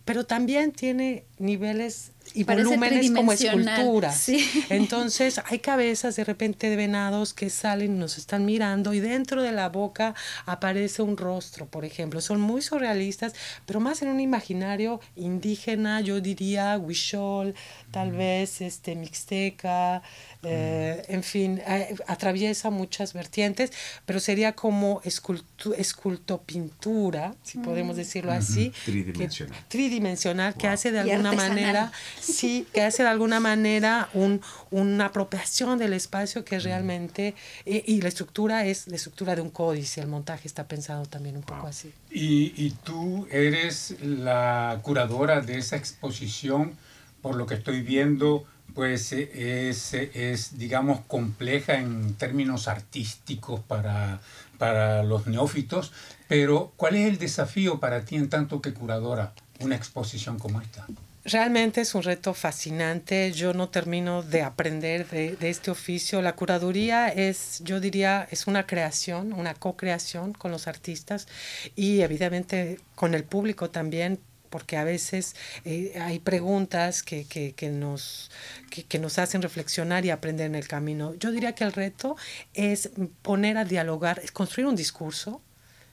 [0.10, 4.18] pero también tiene niveles y Parece volúmenes como esculturas.
[4.18, 4.44] sí.
[4.70, 9.44] Entonces hay cabezas de repente de venados que salen y nos están mirando y dentro
[9.44, 10.16] de la boca
[10.48, 12.22] aparece un rostro, por ejemplo.
[12.22, 13.34] Son muy surrealistas,
[13.68, 17.54] pero más en un imaginario indígena, yo diría huichol,
[17.92, 20.02] tal vez este mixteca,
[20.44, 23.72] eh, en fin, eh, atraviesa muchas vertientes,
[24.06, 28.72] pero sería como escultu escultopintura, si podemos decirlo así.
[28.72, 29.66] que- Tridimensional.
[29.68, 35.06] tridimensional que hace de Y alguna manera sí que hace de alguna manera un, una
[35.08, 40.00] apropiación del espacio que realmente y, y la estructura es la estructura de un códice
[40.02, 41.92] el montaje está pensado también un poco así.
[42.12, 46.76] Y, y tú eres la curadora de esa exposición,
[47.22, 54.20] por lo que estoy viendo, pues eh, es, es digamos, compleja en términos artísticos para,
[54.58, 55.92] para los neófitos,
[56.28, 60.86] pero ¿cuál es el desafío para ti en tanto que curadora una exposición como esta?
[61.26, 63.32] Realmente es un reto fascinante.
[63.34, 66.22] Yo no termino de aprender de, de este oficio.
[66.22, 71.28] La curaduría es, yo diría, es una creación, una co-creación con los artistas
[71.76, 75.36] y evidentemente con el público también porque a veces
[75.66, 78.32] eh, hay preguntas que, que, que nos,
[78.70, 81.14] que, que nos hacen reflexionar y aprender en el camino.
[81.16, 82.16] Yo diría que el reto
[82.54, 85.42] es poner a dialogar, es construir un discurso,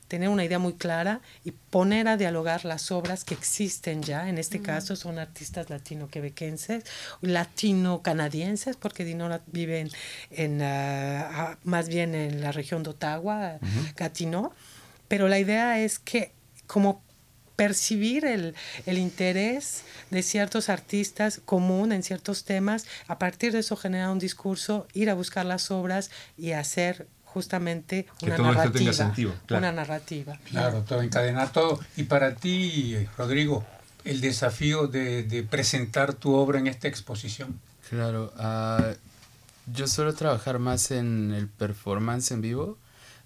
[0.09, 4.29] tener una idea muy clara y poner a dialogar las obras que existen ya.
[4.29, 6.85] En este caso son artistas latino-quebequenses,
[7.23, 9.90] latino-canadienses, porque Dinora vive en,
[10.31, 13.59] en, ah, más bien en la región de Ottawa,
[13.97, 14.53] Gatineau.
[15.09, 16.33] Pero la idea es que
[16.66, 17.03] como
[17.57, 18.55] percibir el,
[18.87, 24.19] el interés de ciertos artistas común en ciertos temas, a partir de eso generar un
[24.19, 28.79] discurso, ir a buscar las obras y hacer justamente Que una todo esto narrativa.
[28.79, 29.59] tenga sentido, claro.
[29.64, 30.38] Una narrativa.
[30.51, 31.81] Claro, todo, encadenar todo.
[31.97, 33.64] Y para ti, Rodrigo,
[34.05, 37.59] el desafío de, de presentar tu obra en esta exposición.
[37.90, 38.92] Claro, ah,
[39.73, 42.79] yo suelo trabajar más en el performance en vivo,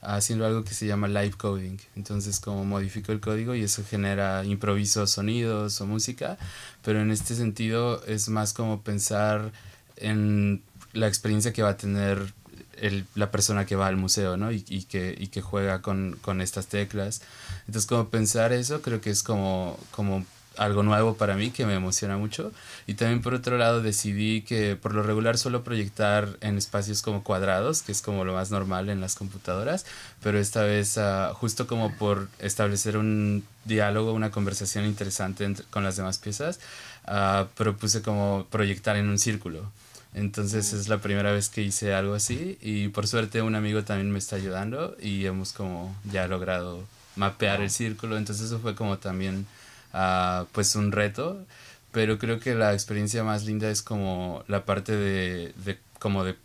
[0.03, 1.77] haciendo algo que se llama live coding.
[1.97, 6.39] Entonces, como modifico el código y eso genera improviso sonidos o música,
[6.83, 9.53] pero en este sentido es más como pensar
[9.97, 12.33] en la experiencia que va a tener
[12.79, 14.51] el- la persona que va al museo, ¿no?
[14.53, 17.21] Y, y que, y que juega con, con estas teclas.
[17.67, 20.25] Entonces, como pensar eso, creo que es como, como
[20.57, 22.53] algo nuevo para mí que me emociona mucho.
[22.87, 27.23] Y también por otro lado decidí que por lo regular suelo proyectar en espacios como
[27.23, 29.87] cuadrados, que es como lo más normal en las computadoras,
[30.23, 35.85] pero esta vez ah, justo como por establecer un diálogo, una conversación interesante entre- con
[35.85, 36.61] las demás piezas,
[37.07, 39.71] ah, propuse como proyectar en un círculo.
[40.13, 44.11] Entonces es la primera vez que hice algo así y por suerte un amigo también
[44.11, 46.83] me está ayudando y hemos como ya logrado
[47.15, 48.17] mapear el círculo.
[48.19, 49.47] Entonces eso fue como también
[49.93, 51.47] ah, pues un reto,
[51.93, 56.37] pero creo que la experiencia más linda es como la parte de, de como de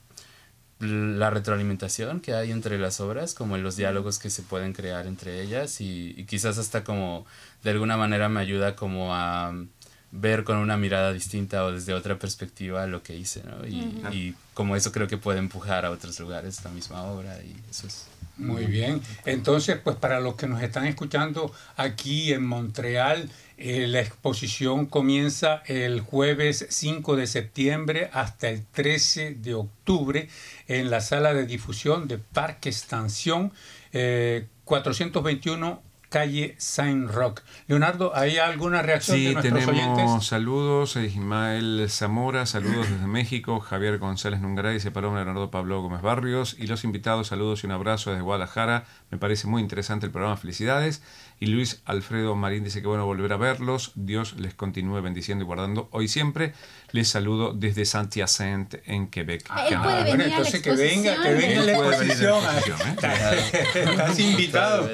[0.79, 5.41] la retroalimentación que hay entre las obras, como los diálogos que se pueden crear entre
[5.41, 7.25] ellas y, y quizás hasta como
[7.63, 9.53] de alguna manera me ayuda como a
[10.11, 13.65] ver con una mirada distinta o desde otra perspectiva lo que hice, ¿no?
[13.67, 13.79] Y,
[14.15, 17.87] y como eso creo que puede empujar a otros lugares la misma obra y eso
[17.87, 18.07] es...
[18.37, 19.01] Muy bien.
[19.25, 25.63] Entonces, pues para los que nos están escuchando aquí en Montreal, eh, la exposición comienza
[25.67, 30.27] el jueves 5 de septiembre hasta el 13 de octubre
[30.67, 33.53] en la sala de difusión de Parque Estación
[33.93, 35.81] eh, 421
[36.15, 37.41] calle Saint Rock.
[37.67, 40.25] Leonardo, ¿hay alguna reacción de Sí, nuestros tenemos oyentes?
[40.27, 40.95] saludos.
[40.95, 43.59] eh, Ismael Zamora, saludos desde México.
[43.59, 46.55] Javier González Nungaray, dice Paloma Leonardo Pablo Gómez Barrios.
[46.57, 48.85] Y los invitados, saludos y un abrazo desde Guadalajara.
[49.11, 51.03] Me parece muy interesante el programa, felicidades.
[51.37, 53.91] Y Luis Alfredo Marín dice que bueno volver a verlos.
[53.95, 56.53] Dios les continúe bendiciendo y guardando hoy siempre.
[56.91, 59.43] Les saludo desde Saint-Hyacinthe en Quebec.
[59.49, 61.97] Ah, él puede bueno, venir a la entonces que venga, que venga la Él puede
[61.99, 62.43] venir a la exposición.
[62.45, 62.79] exposición,
[63.83, 63.89] ¿eh?
[63.91, 64.89] Estás invitado.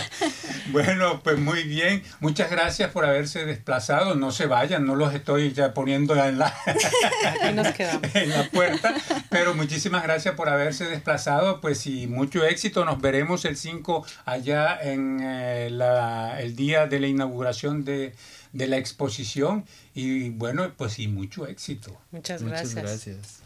[0.72, 2.02] Bueno, pues muy bien.
[2.18, 4.16] Muchas gracias por haberse desplazado.
[4.16, 6.52] No se vayan, no los estoy ya poniendo en la,
[7.54, 7.68] nos
[8.14, 8.94] en la puerta.
[9.30, 11.60] Pero muchísimas gracias por haberse desplazado.
[11.60, 12.84] Pues y mucho éxito.
[12.84, 18.14] Nos veremos el 5 allá en eh, la- el día de la inauguración de,
[18.52, 19.64] de la exposición.
[19.94, 21.98] Y bueno, pues y mucho éxito.
[22.10, 23.42] Muchas Muchas gracias.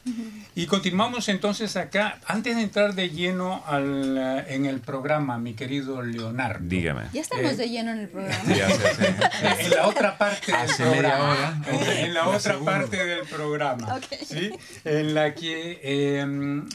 [0.55, 2.19] Y continuamos entonces acá.
[2.27, 6.65] Antes de entrar de lleno al, eh, en el programa, mi querido Leonardo.
[6.67, 7.03] Dígame.
[7.13, 8.43] Ya estamos Eh, de lleno en el programa.
[8.57, 9.03] Ya sé, sí.
[9.05, 11.31] Eh, En la otra parte del Hace media programa.
[11.33, 11.63] hora.
[11.69, 13.97] En, en la La otra parte del programa.
[13.97, 14.05] Ok.
[14.27, 14.51] ¿sí?
[14.85, 16.25] En la que eh,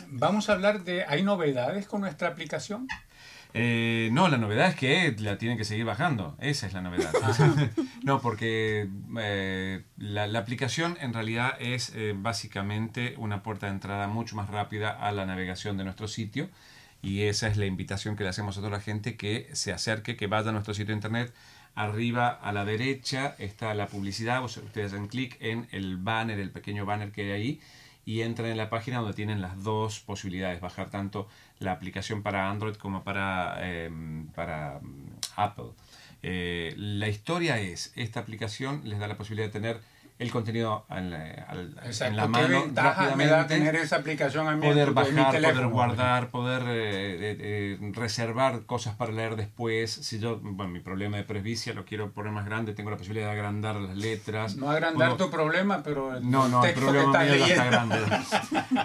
[0.10, 1.04] vamos a hablar de.
[1.06, 2.88] ¿Hay novedades con nuestra aplicación?
[3.58, 6.36] Eh, no, la novedad es que la tienen que seguir bajando.
[6.42, 7.14] Esa es la novedad.
[8.04, 14.08] no, porque eh, la, la aplicación en realidad es eh, básicamente una puerta de entrada
[14.10, 16.50] mucho más rápida a la navegación de nuestro sitio.
[17.02, 20.18] Y esa es la invitación que le hacemos a toda la gente que se acerque,
[20.18, 21.34] que vaya a nuestro sitio de internet.
[21.76, 24.44] Arriba a la derecha está la publicidad.
[24.44, 27.62] ustedes hacen clic en el banner, el pequeño banner que hay ahí
[28.06, 31.28] y entran en la página donde tienen las dos posibilidades, bajar tanto
[31.60, 33.90] la aplicación para Android como para, eh,
[34.36, 35.72] para mm, Apple.
[36.22, 39.82] Eh, la historia es, esta aplicación les da la posibilidad de tener
[40.18, 41.18] el contenido en la,
[41.50, 44.88] al- en la ¿Qué mano ventaja me da rápidamente tener esa aplicación a mí poder
[44.90, 47.38] mi bajar, poder guardar, poder eh, eh,
[47.82, 49.92] eh, reservar cosas para leer después.
[49.92, 53.28] Si yo, bueno, mi problema de presbicia lo quiero poner más grande, tengo la posibilidad
[53.28, 54.56] de agrandar las letras.
[54.56, 57.46] No agrandar Puedo- tu problema, pero el no, no, el texto que problema estás mío
[57.48, 57.98] está grande.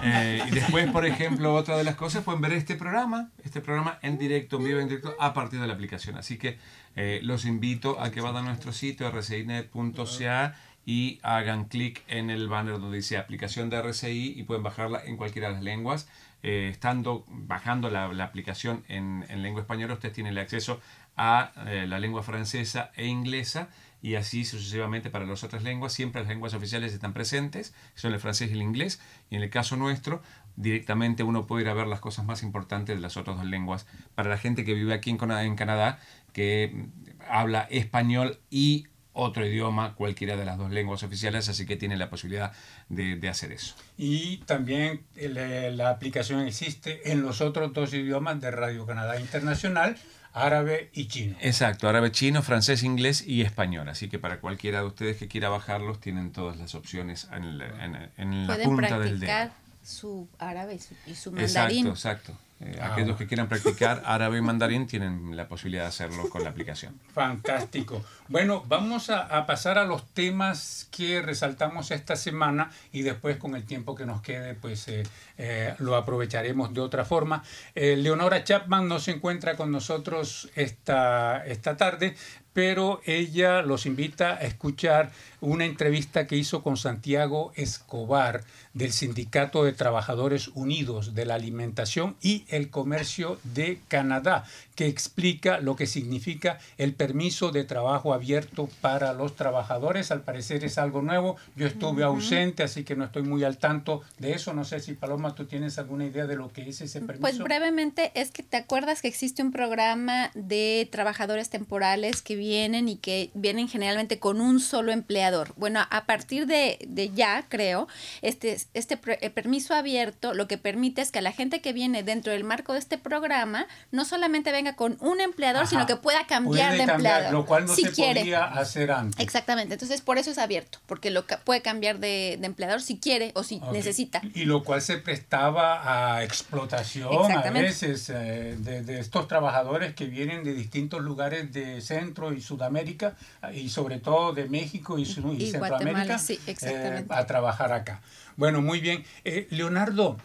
[0.03, 3.99] Eh, y después, por ejemplo, otra de las cosas, pueden ver este programa, este programa
[4.03, 6.16] en directo, en vivo, en directo, a partir de la aplicación.
[6.16, 6.59] Así que
[6.97, 10.55] eh, los invito a que vayan a nuestro sitio rcinet.ca
[10.87, 15.16] y hagan clic en el banner donde dice aplicación de RCI y pueden bajarla en
[15.16, 16.09] cualquiera de las lenguas.
[16.43, 20.81] Eh, estando bajando la, aplicación en, en lengua española, ustedes tienen el acceso
[21.16, 23.69] a eh, la lengua francesa e inglesa
[24.03, 25.93] y así sucesivamente para las otras lenguas.
[25.93, 29.01] Siempre las lenguas oficiales están presentes, son el francés y el inglés.
[29.29, 30.23] Y en el caso nuestro,
[30.57, 33.87] directamente uno puede ir a ver las cosas más importantes de las otras dos lenguas.
[34.14, 35.99] Para la gente que vive aquí en Cana- en Canadá,
[36.33, 36.87] que
[37.29, 38.87] habla español y
[39.20, 42.52] otro idioma, cualquiera de las dos lenguas oficiales, así que tiene la posibilidad
[42.88, 43.74] de, de hacer eso.
[43.96, 49.96] Y también el- la aplicación existe en los otros dos idiomas de Radio Canadá Internacional,
[50.33, 51.37] árabe y chino.
[51.40, 53.88] Exacto, árabe, chino, francés, inglés y español.
[53.88, 57.61] Así que para cualquiera de ustedes que quiera bajarlos, tienen todas las opciones en, el-
[57.62, 59.26] en- en la Pueden punta del dedo.
[59.33, 59.52] practicar
[59.83, 61.87] su árabe y su, mandarín.
[61.88, 62.33] Exacto, exacto.
[62.62, 66.44] Eh, ah, aquellos que quieran practicar árabe y mandarín tienen la posibilidad de hacerlo con
[66.44, 67.01] la aplicación.
[67.14, 68.05] Fantástico.
[68.29, 73.64] Bueno, vamos a, pasar a los temas que resaltamos esta semana y después con el
[73.64, 75.05] tiempo que nos quede, pues eh,
[75.38, 77.42] eh, lo aprovecharemos de otra forma.
[77.75, 82.14] Leonora Chapman no se encuentra con nosotros esta, esta tarde,
[82.61, 88.42] pero ella los invita a escuchar una entrevista que hizo con Santiago Escobar
[88.75, 94.44] del Sindicato de Trabajadores Unidos de la Alimentación y el Comercio de Canadá,
[94.77, 100.11] que explica lo que significa el permiso de trabajo abierto para los trabajadores.
[100.11, 101.37] Al parecer es algo nuevo.
[101.57, 104.55] Yo estuve ausente, así que no estoy muy al tanto de eso.
[104.55, 107.20] No sé si Paloma, tú tienes alguna idea de lo que es ese permiso.
[107.20, 112.88] Pues brevemente es que te acuerdas que existe un programa de trabajadores temporales que vienen
[112.88, 115.52] y que vienen generalmente con un solo empleador.
[115.56, 117.86] Bueno, a partir de, de ya, creo,
[118.22, 122.32] este, este eh, permiso abierto lo que permite es que la gente que viene dentro
[122.32, 126.72] del marco de este programa no solamente venga con un empleador, sino que pueda cambiar
[126.76, 127.32] de empleador.
[127.32, 129.20] Lo cual no se podía hacer antes.
[129.20, 129.74] Exactamente.
[129.74, 133.60] Entonces, por eso es abierto, porque lo puede cambiar de, empleador si quiere o si
[133.72, 134.22] necesita.
[134.34, 140.42] Y lo cual se prestaba a explotación a veces eh, de, estos trabajadores que vienen
[140.42, 143.14] de distintos lugares de Centro y Sudamérica
[143.55, 146.21] y sobre todo de México y, Centroamérica
[146.62, 148.01] eh, a trabajar acá.
[148.37, 149.05] Bueno, muy bien.
[149.25, 150.16] Eh, Leonardo,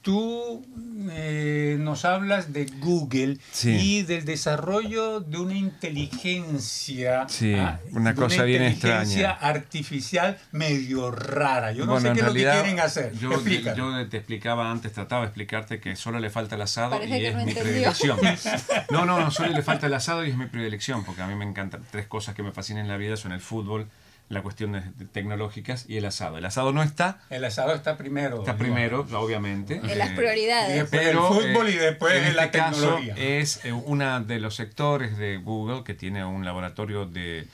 [0.00, 0.64] tú
[1.10, 7.26] eh, nos hablas de Google y del desarrollo de una inteligencia.
[7.28, 9.32] Sí, ah, una cosa bien extraña.
[9.32, 11.72] artificial medio rara.
[11.72, 13.12] Yo no sé qué es lo que quieren hacer.
[13.18, 17.26] Yo, yo, te explicaba antes, trataba de explicarte que solo le falta el asado y
[17.26, 18.18] es mi predilección.
[18.90, 21.34] no, no, no, solo le falta el asado y es mi predilección, porque a mí
[21.34, 23.88] me encantan tres cosas que me fascinan en la vida, son el fútbol,
[24.28, 24.80] la cuestión de,
[25.12, 26.38] tecnológicas y el asado.
[26.38, 27.20] El asado no está.
[27.30, 28.38] El asado está primero.
[28.38, 29.76] Está primero, obviamente.
[29.76, 30.88] En las prioridades.
[30.90, 33.14] pero, el fútbol y después en la este tecnología.
[33.16, 37.46] es eh, uno de los sectores de Google que tiene un laboratorio de,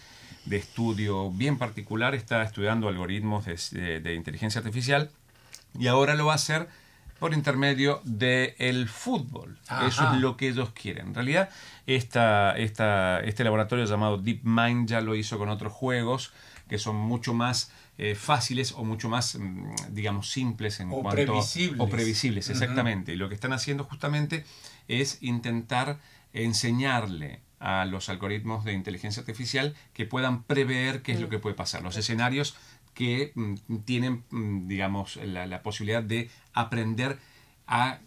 [0.45, 2.15] de estudio bien particular.
[2.15, 5.11] Está estudiando algoritmos de, inteligencia artificial
[5.79, 6.69] y ahora lo va a hacer
[7.19, 9.59] por intermedio del el fútbol.
[9.87, 11.09] Eso es lo que ellos quieren.
[11.09, 11.51] En realidad,
[11.97, 16.33] esta, esta, este laboratorio llamado DeepMind ya lo hizo con otros juegos
[16.69, 21.17] que son mucho más eh, fáciles o mucho más, mm, digamos, simples en o cuanto
[21.17, 21.81] previsibles.
[21.81, 23.13] o previsibles, exactamente.
[23.13, 24.45] Y lo que están haciendo justamente
[24.87, 25.99] es intentar
[26.33, 31.57] enseñarle a los algoritmos de inteligencia artificial que puedan prever qué es lo que puede
[31.57, 32.57] pasar, los escenarios
[32.95, 37.19] que mm, tienen, mm, digamos, la, la posibilidad de aprender
[37.67, 37.99] a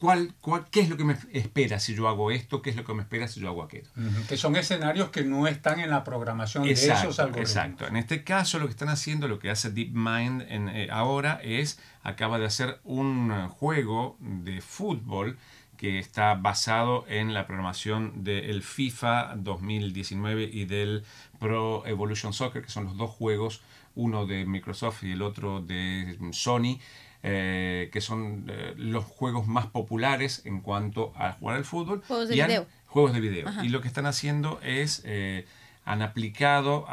[0.00, 0.34] ¿Cuál,
[0.70, 2.62] qué es lo que me espera si yo hago esto?
[2.62, 3.90] ¿Qué es lo que me espera si yo hago aquello?
[4.30, 7.50] Que son escenarios que no están en la programación de esos algoritmos.
[7.50, 7.86] Exacto.
[7.86, 11.78] En este caso, lo que están haciendo, lo que hace DeepMind en, eh, ahora es,
[12.02, 15.36] acaba de hacer un juego de fútbol
[15.76, 21.04] que está basado en la programación del FIFA 2019 y del
[21.38, 23.60] Pro Evolution Soccer, que son los dos juegos,
[23.94, 26.78] uno de Microsoft y el otro de Sony,
[27.22, 32.02] eh, que son eh, los juegos más populares en cuanto a jugar al fútbol.
[32.08, 32.66] Juegos de video.
[32.86, 33.46] juegos de video.
[33.62, 35.46] Y lo que están haciendo es, eh,
[35.84, 36.86] han aplicado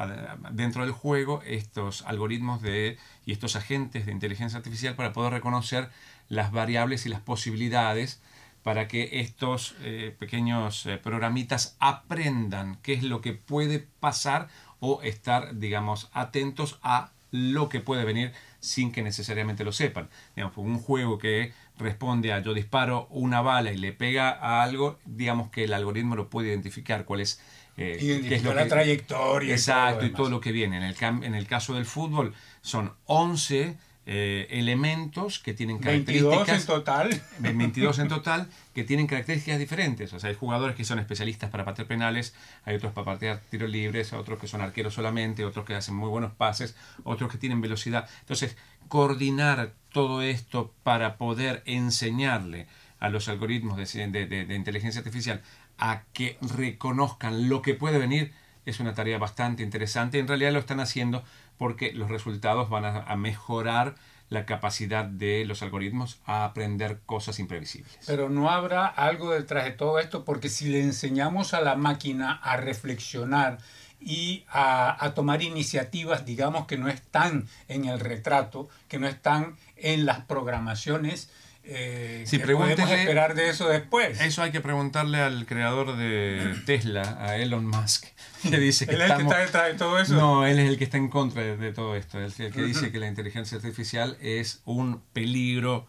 [0.52, 5.90] dentro del juego estos algoritmos de, y estos agentes de inteligencia artificial para poder reconocer
[6.28, 8.22] las variables y las posibilidades
[8.64, 9.76] para que estos
[10.20, 17.70] pequeños programitas aprendan qué es lo que puede pasar o estar, digamos, atentos a lo
[17.70, 18.34] que puede venir
[18.68, 20.10] sin que necesariamente lo sepan.
[20.36, 25.00] Digamos, un juego que responde a yo disparo una bala y le pega a algo,
[25.06, 27.42] digamos que el algoritmo lo puede identificar cuál es...
[27.78, 29.54] Eh, Identificar la trayectoria.
[29.54, 30.78] Exacto, y todo, lo que viene.
[30.78, 33.78] En el, en el caso del fútbol son 11
[34.10, 36.48] eh, elementos que tienen características.
[36.48, 37.22] 22 en total.
[37.40, 40.14] 22 en total, que tienen características diferentes.
[40.14, 43.70] O sea, hay jugadores que son especialistas para patear penales, hay otros para patear tiros
[43.70, 47.60] libres, otros que son arqueros solamente, otros que hacen muy buenos pases, otros que tienen
[47.60, 48.08] velocidad.
[48.22, 48.56] Entonces,
[48.88, 52.68] coordinar todo esto para poder enseñarle
[53.02, 55.42] a los algoritmos de, de inteligencia artificial
[55.78, 58.32] a que reconozcan lo que puede venir
[58.66, 60.20] es una tarea bastante interesante.
[60.20, 61.24] En realidad lo están haciendo
[61.58, 63.96] porque los resultados van a, mejorar
[64.30, 67.98] la capacidad de los algoritmos a aprender cosas imprevisibles.
[68.06, 72.34] Pero no habrá algo detrás de todo esto, porque si le enseñamos a la máquina
[72.44, 73.60] a reflexionar
[74.00, 80.06] y a, tomar iniciativas, digamos, que no están en el retrato, que no están en
[80.06, 81.32] las programaciones,
[81.70, 84.20] eh, si ¿qué podemos esperar de eso después?
[84.22, 88.06] Eso hay que preguntarle al creador de Tesla, a Elon Musk
[88.50, 90.16] que dice que ¿Él es el que está detrás de todo eso?
[90.16, 92.20] No, él es el que está en contra de, todo esto.
[92.20, 95.88] el que dice que la inteligencia artificial es un peligro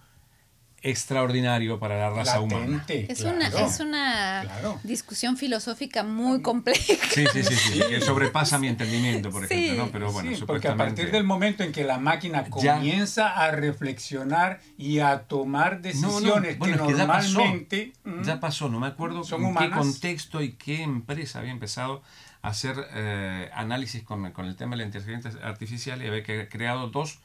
[0.82, 2.84] extraordinario para la raza humana.
[2.88, 3.36] Es claro.
[3.36, 4.80] una, es una claro.
[4.84, 6.94] discusión filosófica muy compleja.
[7.10, 9.54] Sí, sí, sí, sí, que sobrepasa mi entendimiento, por Sí.
[9.54, 9.92] ejemplo, ¿no?
[9.92, 12.76] Pero bueno, Sí, porque a partir del momento en que la máquina Ya.
[12.76, 17.32] comienza a reflexionar y a tomar No, decisiones no, bueno, que ya pasó.
[17.38, 21.52] normalmente mm, Ya pasó, no me acuerdo Son en qué contexto y qué empresa había
[21.52, 22.02] empezado
[22.42, 26.88] a hacer eh, análisis con, con el tema de la inteligencia artificial y había creado
[26.88, 27.18] dos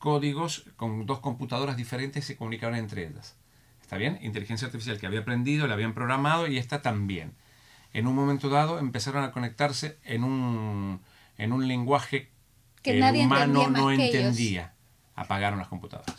[0.00, 3.36] códigos con dos computadoras diferentes se comunicaban entre ellas.
[3.80, 4.18] ¿Está bien?
[4.22, 7.32] Inteligencia artificial que había aprendido, la habían programado y esta también.
[7.92, 11.00] En un momento dado empezaron a conectarse en un,
[11.38, 12.28] en un lenguaje
[12.82, 14.14] Que que, el nadie humano entendía no que ellos.
[14.16, 14.72] entendía.
[15.16, 16.14] Apagaron las computadoras.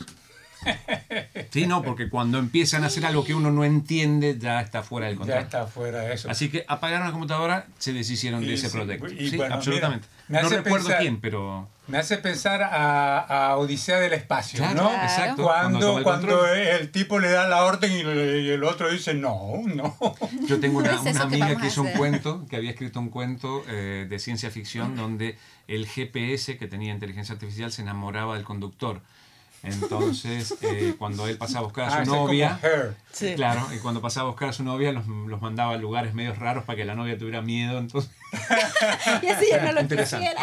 [1.50, 5.06] Sí, no, porque cuando empiezan a hacer algo que uno no entiende, ya está fuera
[5.08, 5.42] del ya control.
[5.42, 6.30] está fuera de eso.
[6.30, 9.08] Así que apagaron la computadora, se deshicieron de ese sí, proyecto.
[9.08, 10.06] sí, bueno, absolutamente.
[10.28, 11.68] mira, no recuerdo pensar- quién, pero.
[11.88, 14.88] Me hace pensar a, a Odisea del Espacio, Claro, ¿no?
[14.90, 15.02] Claro.
[15.02, 15.42] exacto.
[15.42, 19.62] Cuando, cuando el tipo le da la orden y, le- y el otro dice, no,
[19.66, 19.96] no.
[20.46, 24.18] Yo tengo una, amiga que hizo un cuento, que había escrito un cuento eh, de
[24.20, 29.00] ciencia ficción donde el GPS que tenía inteligencia artificial se enamoraba del conductor.
[29.62, 32.58] Entonces, eh, cuando él pasaba a buscar a su Ah, novia.
[33.12, 33.34] Sí.
[33.36, 36.38] claro, y cuando pasaba a buscar a su novia los, los mandaba a lugares medios
[36.38, 37.78] raros para que la novia tuviera miedo.
[37.78, 38.10] Entonces,
[39.22, 40.34] Y así ya no lo interesante.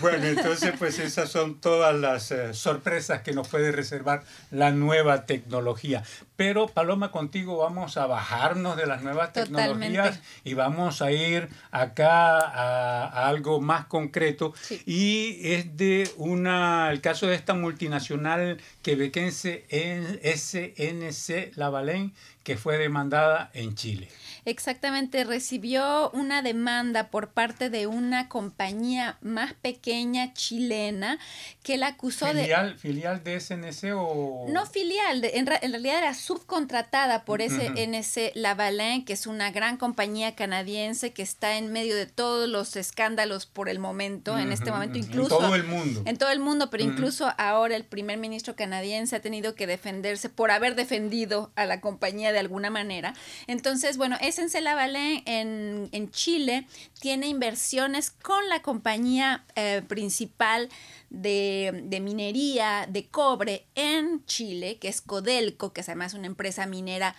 [0.00, 5.26] Bueno, entonces pues esas son todas las eh, sorpresas que nos puede reservar la nueva
[5.26, 6.02] tecnología.
[6.36, 9.86] Pero Paloma, contigo vamos a bajarnos de las nuevas Totalmente.
[9.86, 14.52] tecnologías y vamos a ir acá a, a algo más concreto.
[14.60, 14.82] Sí.
[14.86, 22.12] Y es de una, el caso de esta multinacional quebequense en SNC Lavalin
[22.46, 24.08] que fue demandada en Chile.
[24.44, 31.18] Exactamente, recibió una demanda por parte de una compañía más pequeña chilena
[31.64, 32.42] que la acusó de...
[32.42, 34.46] Filial, filial de SNC o...
[34.48, 39.76] No filial, de- en, en realidad era subcontratada por SNC Lavalin, que es una gran
[39.76, 44.70] compañía canadiense que está en medio de todos los escándalos por el momento, en este
[44.70, 45.34] momento incluso...
[45.40, 46.02] En todo el mundo.
[46.06, 50.28] En todo el mundo, pero incluso ahora el primer ministro canadiense ha tenido que defenderse
[50.28, 53.14] por haber defendido a la compañía de alguna manera.
[53.46, 56.66] Entonces, bueno, SNC Lavalin en, en Chile
[57.00, 60.68] tiene inversiones con la compañía eh, principal
[61.10, 66.66] de, de minería de cobre en Chile, que es Codelco, que es además una empresa
[66.66, 67.14] minera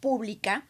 [0.00, 0.66] pública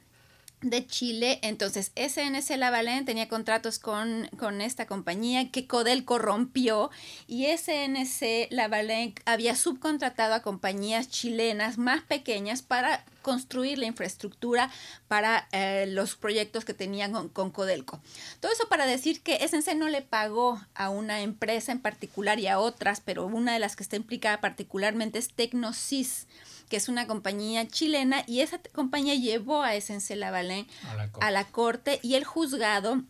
[0.62, 1.38] de Chile.
[1.42, 6.90] Entonces, SNC Lavalin tenía contratos con, con esta compañía que Codelco rompió
[7.26, 14.70] y SNC Lavalin había subcontratado a compañías chilenas más pequeñas para construir la infraestructura
[15.08, 18.00] para eh, los proyectos que tenían con, con Codelco.
[18.40, 22.46] Todo eso para decir que SNC no le pagó a una empresa en particular y
[22.46, 26.26] a otras, pero una de las que está implicada particularmente es Tecnosys
[26.70, 31.26] que es una compañía chilena, y esa compañía llevó a SNC Lavalin A la corte.
[31.26, 33.02] a la corte y el juzgado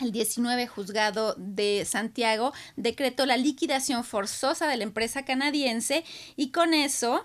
[0.00, 6.04] el 19 juzgado de Santiago decretó la liquidación forzosa de la empresa canadiense
[6.36, 7.24] y con eso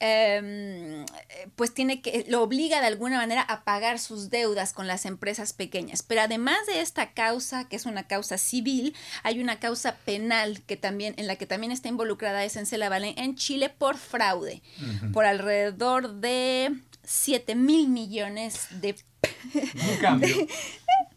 [0.00, 1.04] em,
[1.56, 5.52] pues tiene que lo obliga de alguna manera a pagar sus deudas con las empresas
[5.52, 6.02] pequeñas.
[6.02, 10.76] Pero además de esta causa, que es una causa civil, hay una causa penal que
[10.76, 14.62] también en la que también está involucrada SNC Lavalin en Chile por fraude,
[15.12, 16.72] por alrededor de
[17.04, 18.96] 7 mil millones de
[19.54, 20.36] Un cambio.
[20.36, 20.48] de,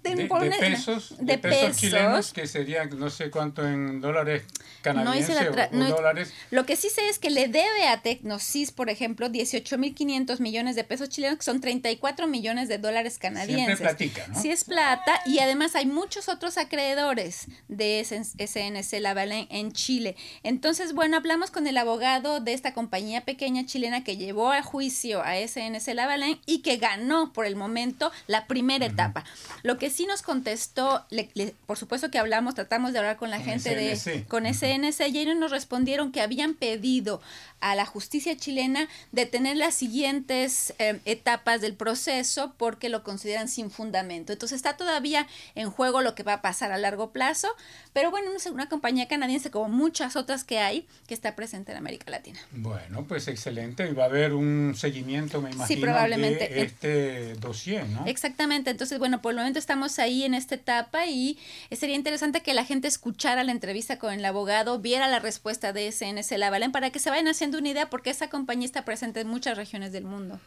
[0.09, 0.27] De, de
[0.59, 1.77] pesos, de, de pesos, pesos.
[1.77, 6.31] chilenos, que serían no sé cuánto en dólares No canadienses tra- o, no- dólares.
[6.51, 10.83] Lo que sí sé es que le debe a Tecnosys, por ejemplo, 18.500 millones de
[10.83, 13.79] pesos chilenos, que son 34 millones de dólares canadienses.
[13.81, 14.39] platica, ¿no?
[14.41, 20.15] Sí es plata y además hay muchos otros acreedores de SNC Lavalin en Chile.
[20.43, 25.21] Entonces, bueno, hablamos con el abogado de esta compañía pequeña chilena que llevó a juicio
[25.23, 29.23] a SNC Lavalin y que ganó por el momento la primera etapa.
[29.63, 33.29] Lo que sí nos contestó, le- le- por supuesto que hablamos, tratamos de hablar con
[33.29, 37.21] la Con gente de con SNC y ellos nos respondieron que habían pedido
[37.61, 43.71] a la justicia chilena detener las siguientes eh, etapas del proceso porque lo consideran sin
[43.71, 44.33] fundamento.
[44.33, 45.25] Entonces está todavía
[45.55, 47.47] en juego lo que va a pasar a largo plazo,
[47.93, 51.77] pero bueno, es una compañía canadiense como muchas otras que hay que está presente en
[51.79, 52.39] América Latina.
[52.51, 53.87] Bueno, pues excelente.
[53.89, 56.47] Y va a haber un seguimiento, me imagino, probablemente.
[56.49, 58.05] de este dossier, ¿no?
[58.05, 61.37] Exactamente, entonces bueno, por el momento estamos ahí en esta etapa y
[61.71, 65.91] sería interesante que la gente escuchara la entrevista con el abogado, viera la respuesta de
[65.91, 69.27] SNC Lavalin para que se vayan haciendo una idea porque esa compañía está presente en
[69.27, 70.39] muchas regiones del mundo.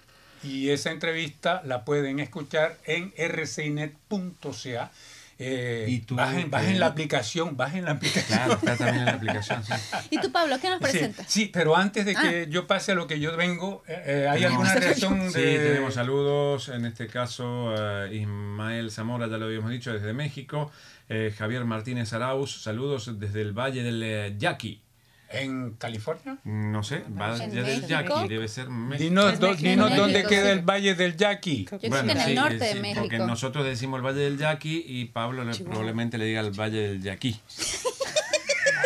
[0.42, 4.90] Y esa entrevista la pueden escuchar en rcinet.ca
[5.38, 8.38] eh, Y tú, bajen, bajen eh, la aplicación, bajen la aplicación.
[8.38, 9.72] Claro, está también en la aplicación, sí.
[10.10, 11.26] ¿Y tú, Pablo, qué nos presentas?
[11.28, 14.44] sí, pero antes de que yo pase a lo que yo vengo, eh, eh, ¿hay
[14.44, 15.58] alguna reacción Sí, de...?
[15.58, 16.68] tenemos saludos.
[16.70, 20.70] En este caso, eh, Ismael Zamora, ya lo habíamos dicho, desde México.
[21.08, 24.82] Eh, Javier Martínez Arauz, saludos desde el Valle del eh, Yaqui.
[25.30, 26.38] ¿En California?
[26.44, 27.86] No sé, Valle del México?
[27.88, 29.04] Yaqui, debe ser México.
[29.04, 30.50] Dinos, Es do- dinos dónde México, queda sí.
[30.58, 31.64] el Valle del Yaqui.
[31.64, 33.00] Yo creo que en el norte de México.
[33.02, 36.80] Porque nosotros decimos el Valle del Yaqui y Pablo le- probablemente le diga el Valle
[36.88, 37.38] del Yaqui.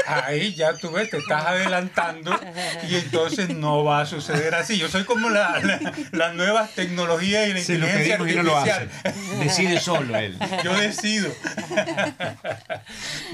[0.06, 2.38] Ahí ya tú ves, te estás adelantando
[2.88, 4.78] y entonces no va a suceder así.
[4.78, 8.36] Yo soy como la, la- las nuevas tecnologías y la Se lo inteligencia pedimos y
[8.36, 8.70] no lo hace.
[8.72, 9.38] artificial.
[9.40, 10.38] Decide solo él.
[10.64, 11.32] Yo decido.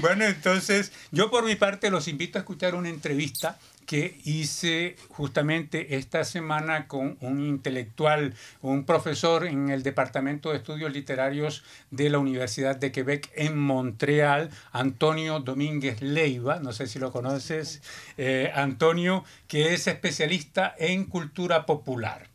[0.01, 3.57] bueno, entonces, yo por mi parte los invito a escuchar una entrevista
[3.89, 10.93] que hice justamente esta semana con un intelectual, un profesor en el Departamento de Estudios
[10.93, 17.11] Literarios de la Universidad de Quebec en Montreal, Antonio Domínguez Leiva, no sé si lo
[17.11, 17.81] conoces,
[18.19, 22.29] eh, Antonio, que es especialista en cultura popular.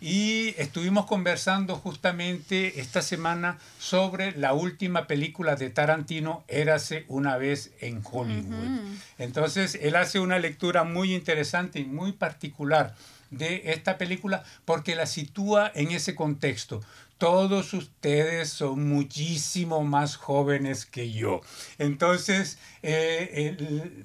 [0.00, 7.70] Y estuvimos conversando justamente esta semana sobre la última película de Tarantino, Érase una vez
[7.80, 8.80] en Hollywood.
[9.16, 12.94] Entonces, él hace una lectura muy interesante y muy particular
[13.30, 16.82] de esta película porque la sitúa en ese contexto.
[17.18, 21.40] Todos ustedes son muchísimo más jóvenes que yo.
[21.78, 24.04] Entonces, eh, el-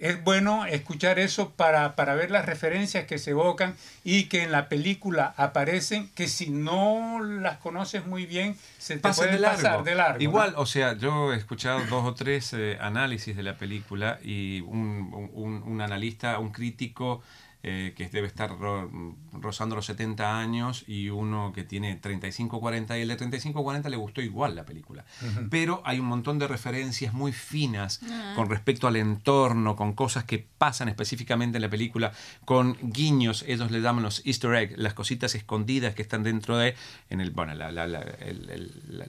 [0.00, 4.50] es bueno escuchar eso para, para ver las referencias que se evocan y que en
[4.52, 9.40] la película aparecen, que si no las conoces muy bien, se te Pasan pueden de
[9.40, 9.56] largo.
[9.62, 10.18] pasar de largo.
[10.18, 10.22] ¿no?
[10.22, 14.60] Igual, o sea, yo he escuchado dos o tres eh, análisis de la película y
[14.62, 17.22] un, un- un analista, un crítico
[17.64, 18.90] eh, que debe estar ro-
[19.32, 23.88] rozando los 70 años y uno que tiene 35 40 y el de 35 40
[23.88, 25.04] le gustó igual la película.
[25.50, 28.00] Pero hay un montón de referencias muy finas
[28.34, 32.12] con respecto al entorno, con cosas que pasan específicamente en la película,
[32.44, 36.74] con guiños, ellos le llaman los easter eggs, las cositas escondidas que están dentro de,
[37.10, 39.06] en el, bueno, la- la- la- el, el- la-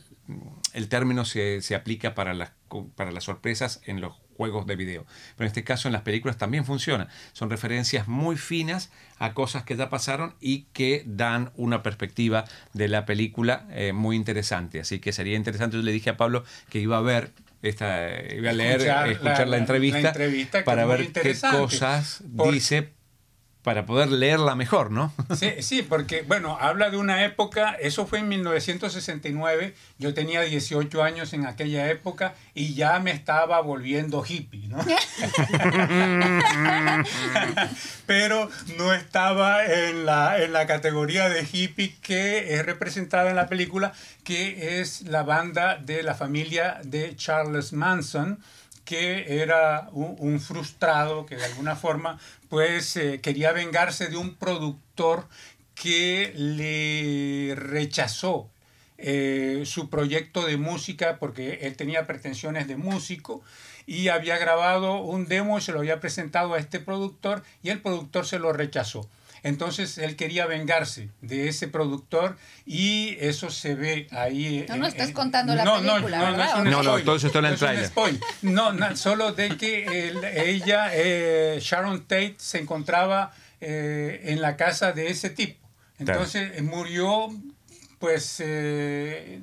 [0.73, 4.75] el término se, se aplica para las, co- para las sorpresas en los juegos de
[4.75, 5.05] video.
[5.37, 7.07] Pero en este caso en las películas también funciona.
[7.33, 12.87] Son referencias muy finas a cosas que ya pasaron y que dan una perspectiva de
[12.87, 14.79] la película eh, muy interesante.
[14.79, 17.31] Así que sería interesante, yo le dije a Pablo que iba a ver
[17.61, 22.21] esta, iba a leer, Escuchar escuchar, la- entrevista, la entrevista, que para ver qué cosas
[22.35, 22.92] Por- dice
[23.63, 25.13] para poder leerla mejor, ¿no?
[25.35, 31.01] Sí, sí, porque, bueno, habla de una época, eso fue en 1969, yo tenía 18
[31.01, 34.77] años en aquella época y ya me estaba volviendo hippie, ¿no?
[38.05, 43.47] Pero no estaba en la, en la categoría de hippie que es representada en la
[43.47, 43.93] película,
[44.23, 48.39] que es la banda de la familia de Charles Manson,
[48.85, 52.19] que era un, frustrado que de alguna forma
[52.49, 55.27] pues eh, quería vengarse de un productor
[55.75, 58.49] que le rechazó
[58.97, 63.41] eh, su proyecto de música porque él tenía pretensiones de músico
[63.85, 67.81] y había grabado un demo y se lo había presentado a este productor y el
[67.81, 69.09] productor se lo rechazó.
[69.43, 74.65] Entonces él quería vengarse de ese productor y eso se ve ahí.
[74.69, 76.47] No, no en- estás en- contando la no, no, película, no, no, ¿verdad?
[76.47, 77.05] es un No, no, spoiler.
[77.05, 77.85] todo eso está en No tráiler.
[77.87, 78.21] spoiler.
[78.41, 83.33] No, solo de que el- ella, eh, Sharon Tate, se encontraba
[83.65, 85.65] eh, en la casa de ese tipo.
[85.99, 87.29] Entonces eh, murió,
[87.99, 89.39] pues, eh,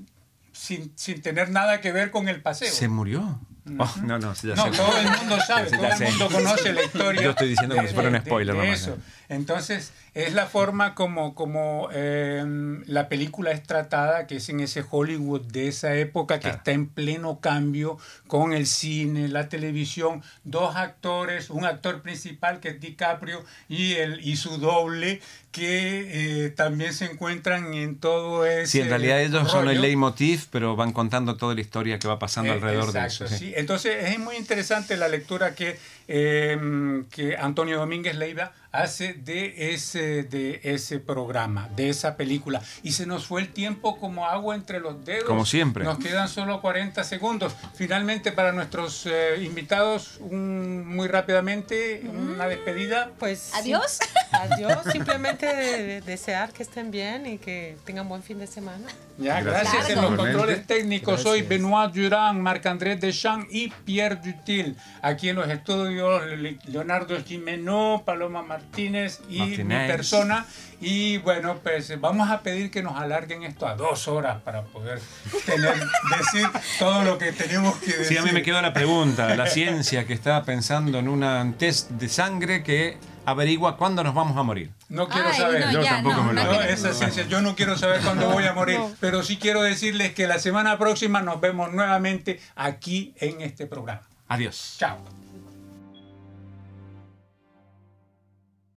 [0.52, 2.70] sin, sin tener nada que ver con el paseo.
[2.70, 3.40] ¿Se murió?
[3.78, 4.70] Oh, no, no, ya No, sé.
[4.76, 6.04] todo el mundo sabe, todo el sé.
[6.04, 7.22] mundo conoce la historia.
[7.22, 8.96] Yo estoy diciendo como si fuera un spoiler de eso.
[9.28, 12.42] Entonces, es la forma como, como eh,
[12.86, 16.56] la película es tratada, que es en ese Hollywood de esa época que Claro.
[16.58, 17.96] está en pleno cambio
[18.26, 24.26] con el cine, la televisión, dos actores, un actor principal que es DiCaprio y, el,
[24.26, 25.20] y su doble
[25.52, 30.46] que eh, también se encuentran en todo ese Sí, en realidad ellos son el leitmotiv,
[30.50, 33.26] pero van contando toda la historia que va pasando Eh, alrededor de eso.
[33.28, 33.49] sí.
[33.56, 35.78] Entonces es muy interesante la lectura que,
[36.08, 42.62] eh, que Antonio Domínguez Leiva hace de ese, de ese programa, de esa película.
[42.82, 45.24] Y se nos fue el tiempo como agua entre los dedos.
[45.24, 45.82] Como siempre.
[45.84, 47.54] Nos quedan solo 40 segundos.
[47.74, 53.10] Finalmente, para nuestros eh, invitados, un- muy rápidamente, una despedida.
[53.18, 53.98] Pues Adiós.
[54.00, 54.78] sí, adiós.
[54.92, 58.86] Simplemente de- de- desear que estén bien y que tengan buen fin de semana.
[59.18, 59.72] Ya, Gracias.
[59.74, 59.90] gracias.
[59.98, 61.42] En los controles técnicos soy.
[61.42, 64.76] Benoit Durán, Marc-André Deschamps y Pierre Dutil.
[65.02, 68.59] Aquí en los estudios Le- Leonardo Gimeno, Paloma Martínez.
[68.60, 69.80] Martínez y Martínez.
[69.82, 70.46] mi persona.
[70.82, 74.98] Y bueno, pues vamos a pedir que nos alarguen esto a dos horas para poder
[75.44, 75.74] tener,
[76.18, 76.48] decir
[76.78, 78.06] todo lo que tenemos que decir.
[78.06, 79.34] Sí, a mí me quedó la pregunta.
[79.36, 82.96] La ciencia que está pensando en un test de sangre que
[83.26, 84.70] averigua cuándo nos vamos a morir.
[84.88, 85.66] No quiero Ay, saber.
[85.66, 88.30] no, Yo ya, tampoco no, me lo no esa ciencia, yo no quiero saber cuándo
[88.30, 88.90] voy a morir, no.
[89.00, 94.02] pero sí quiero decirles que la semana próxima nos vemos nuevamente aquí en este programa.
[94.28, 94.76] Adiós.
[94.78, 95.19] Chao.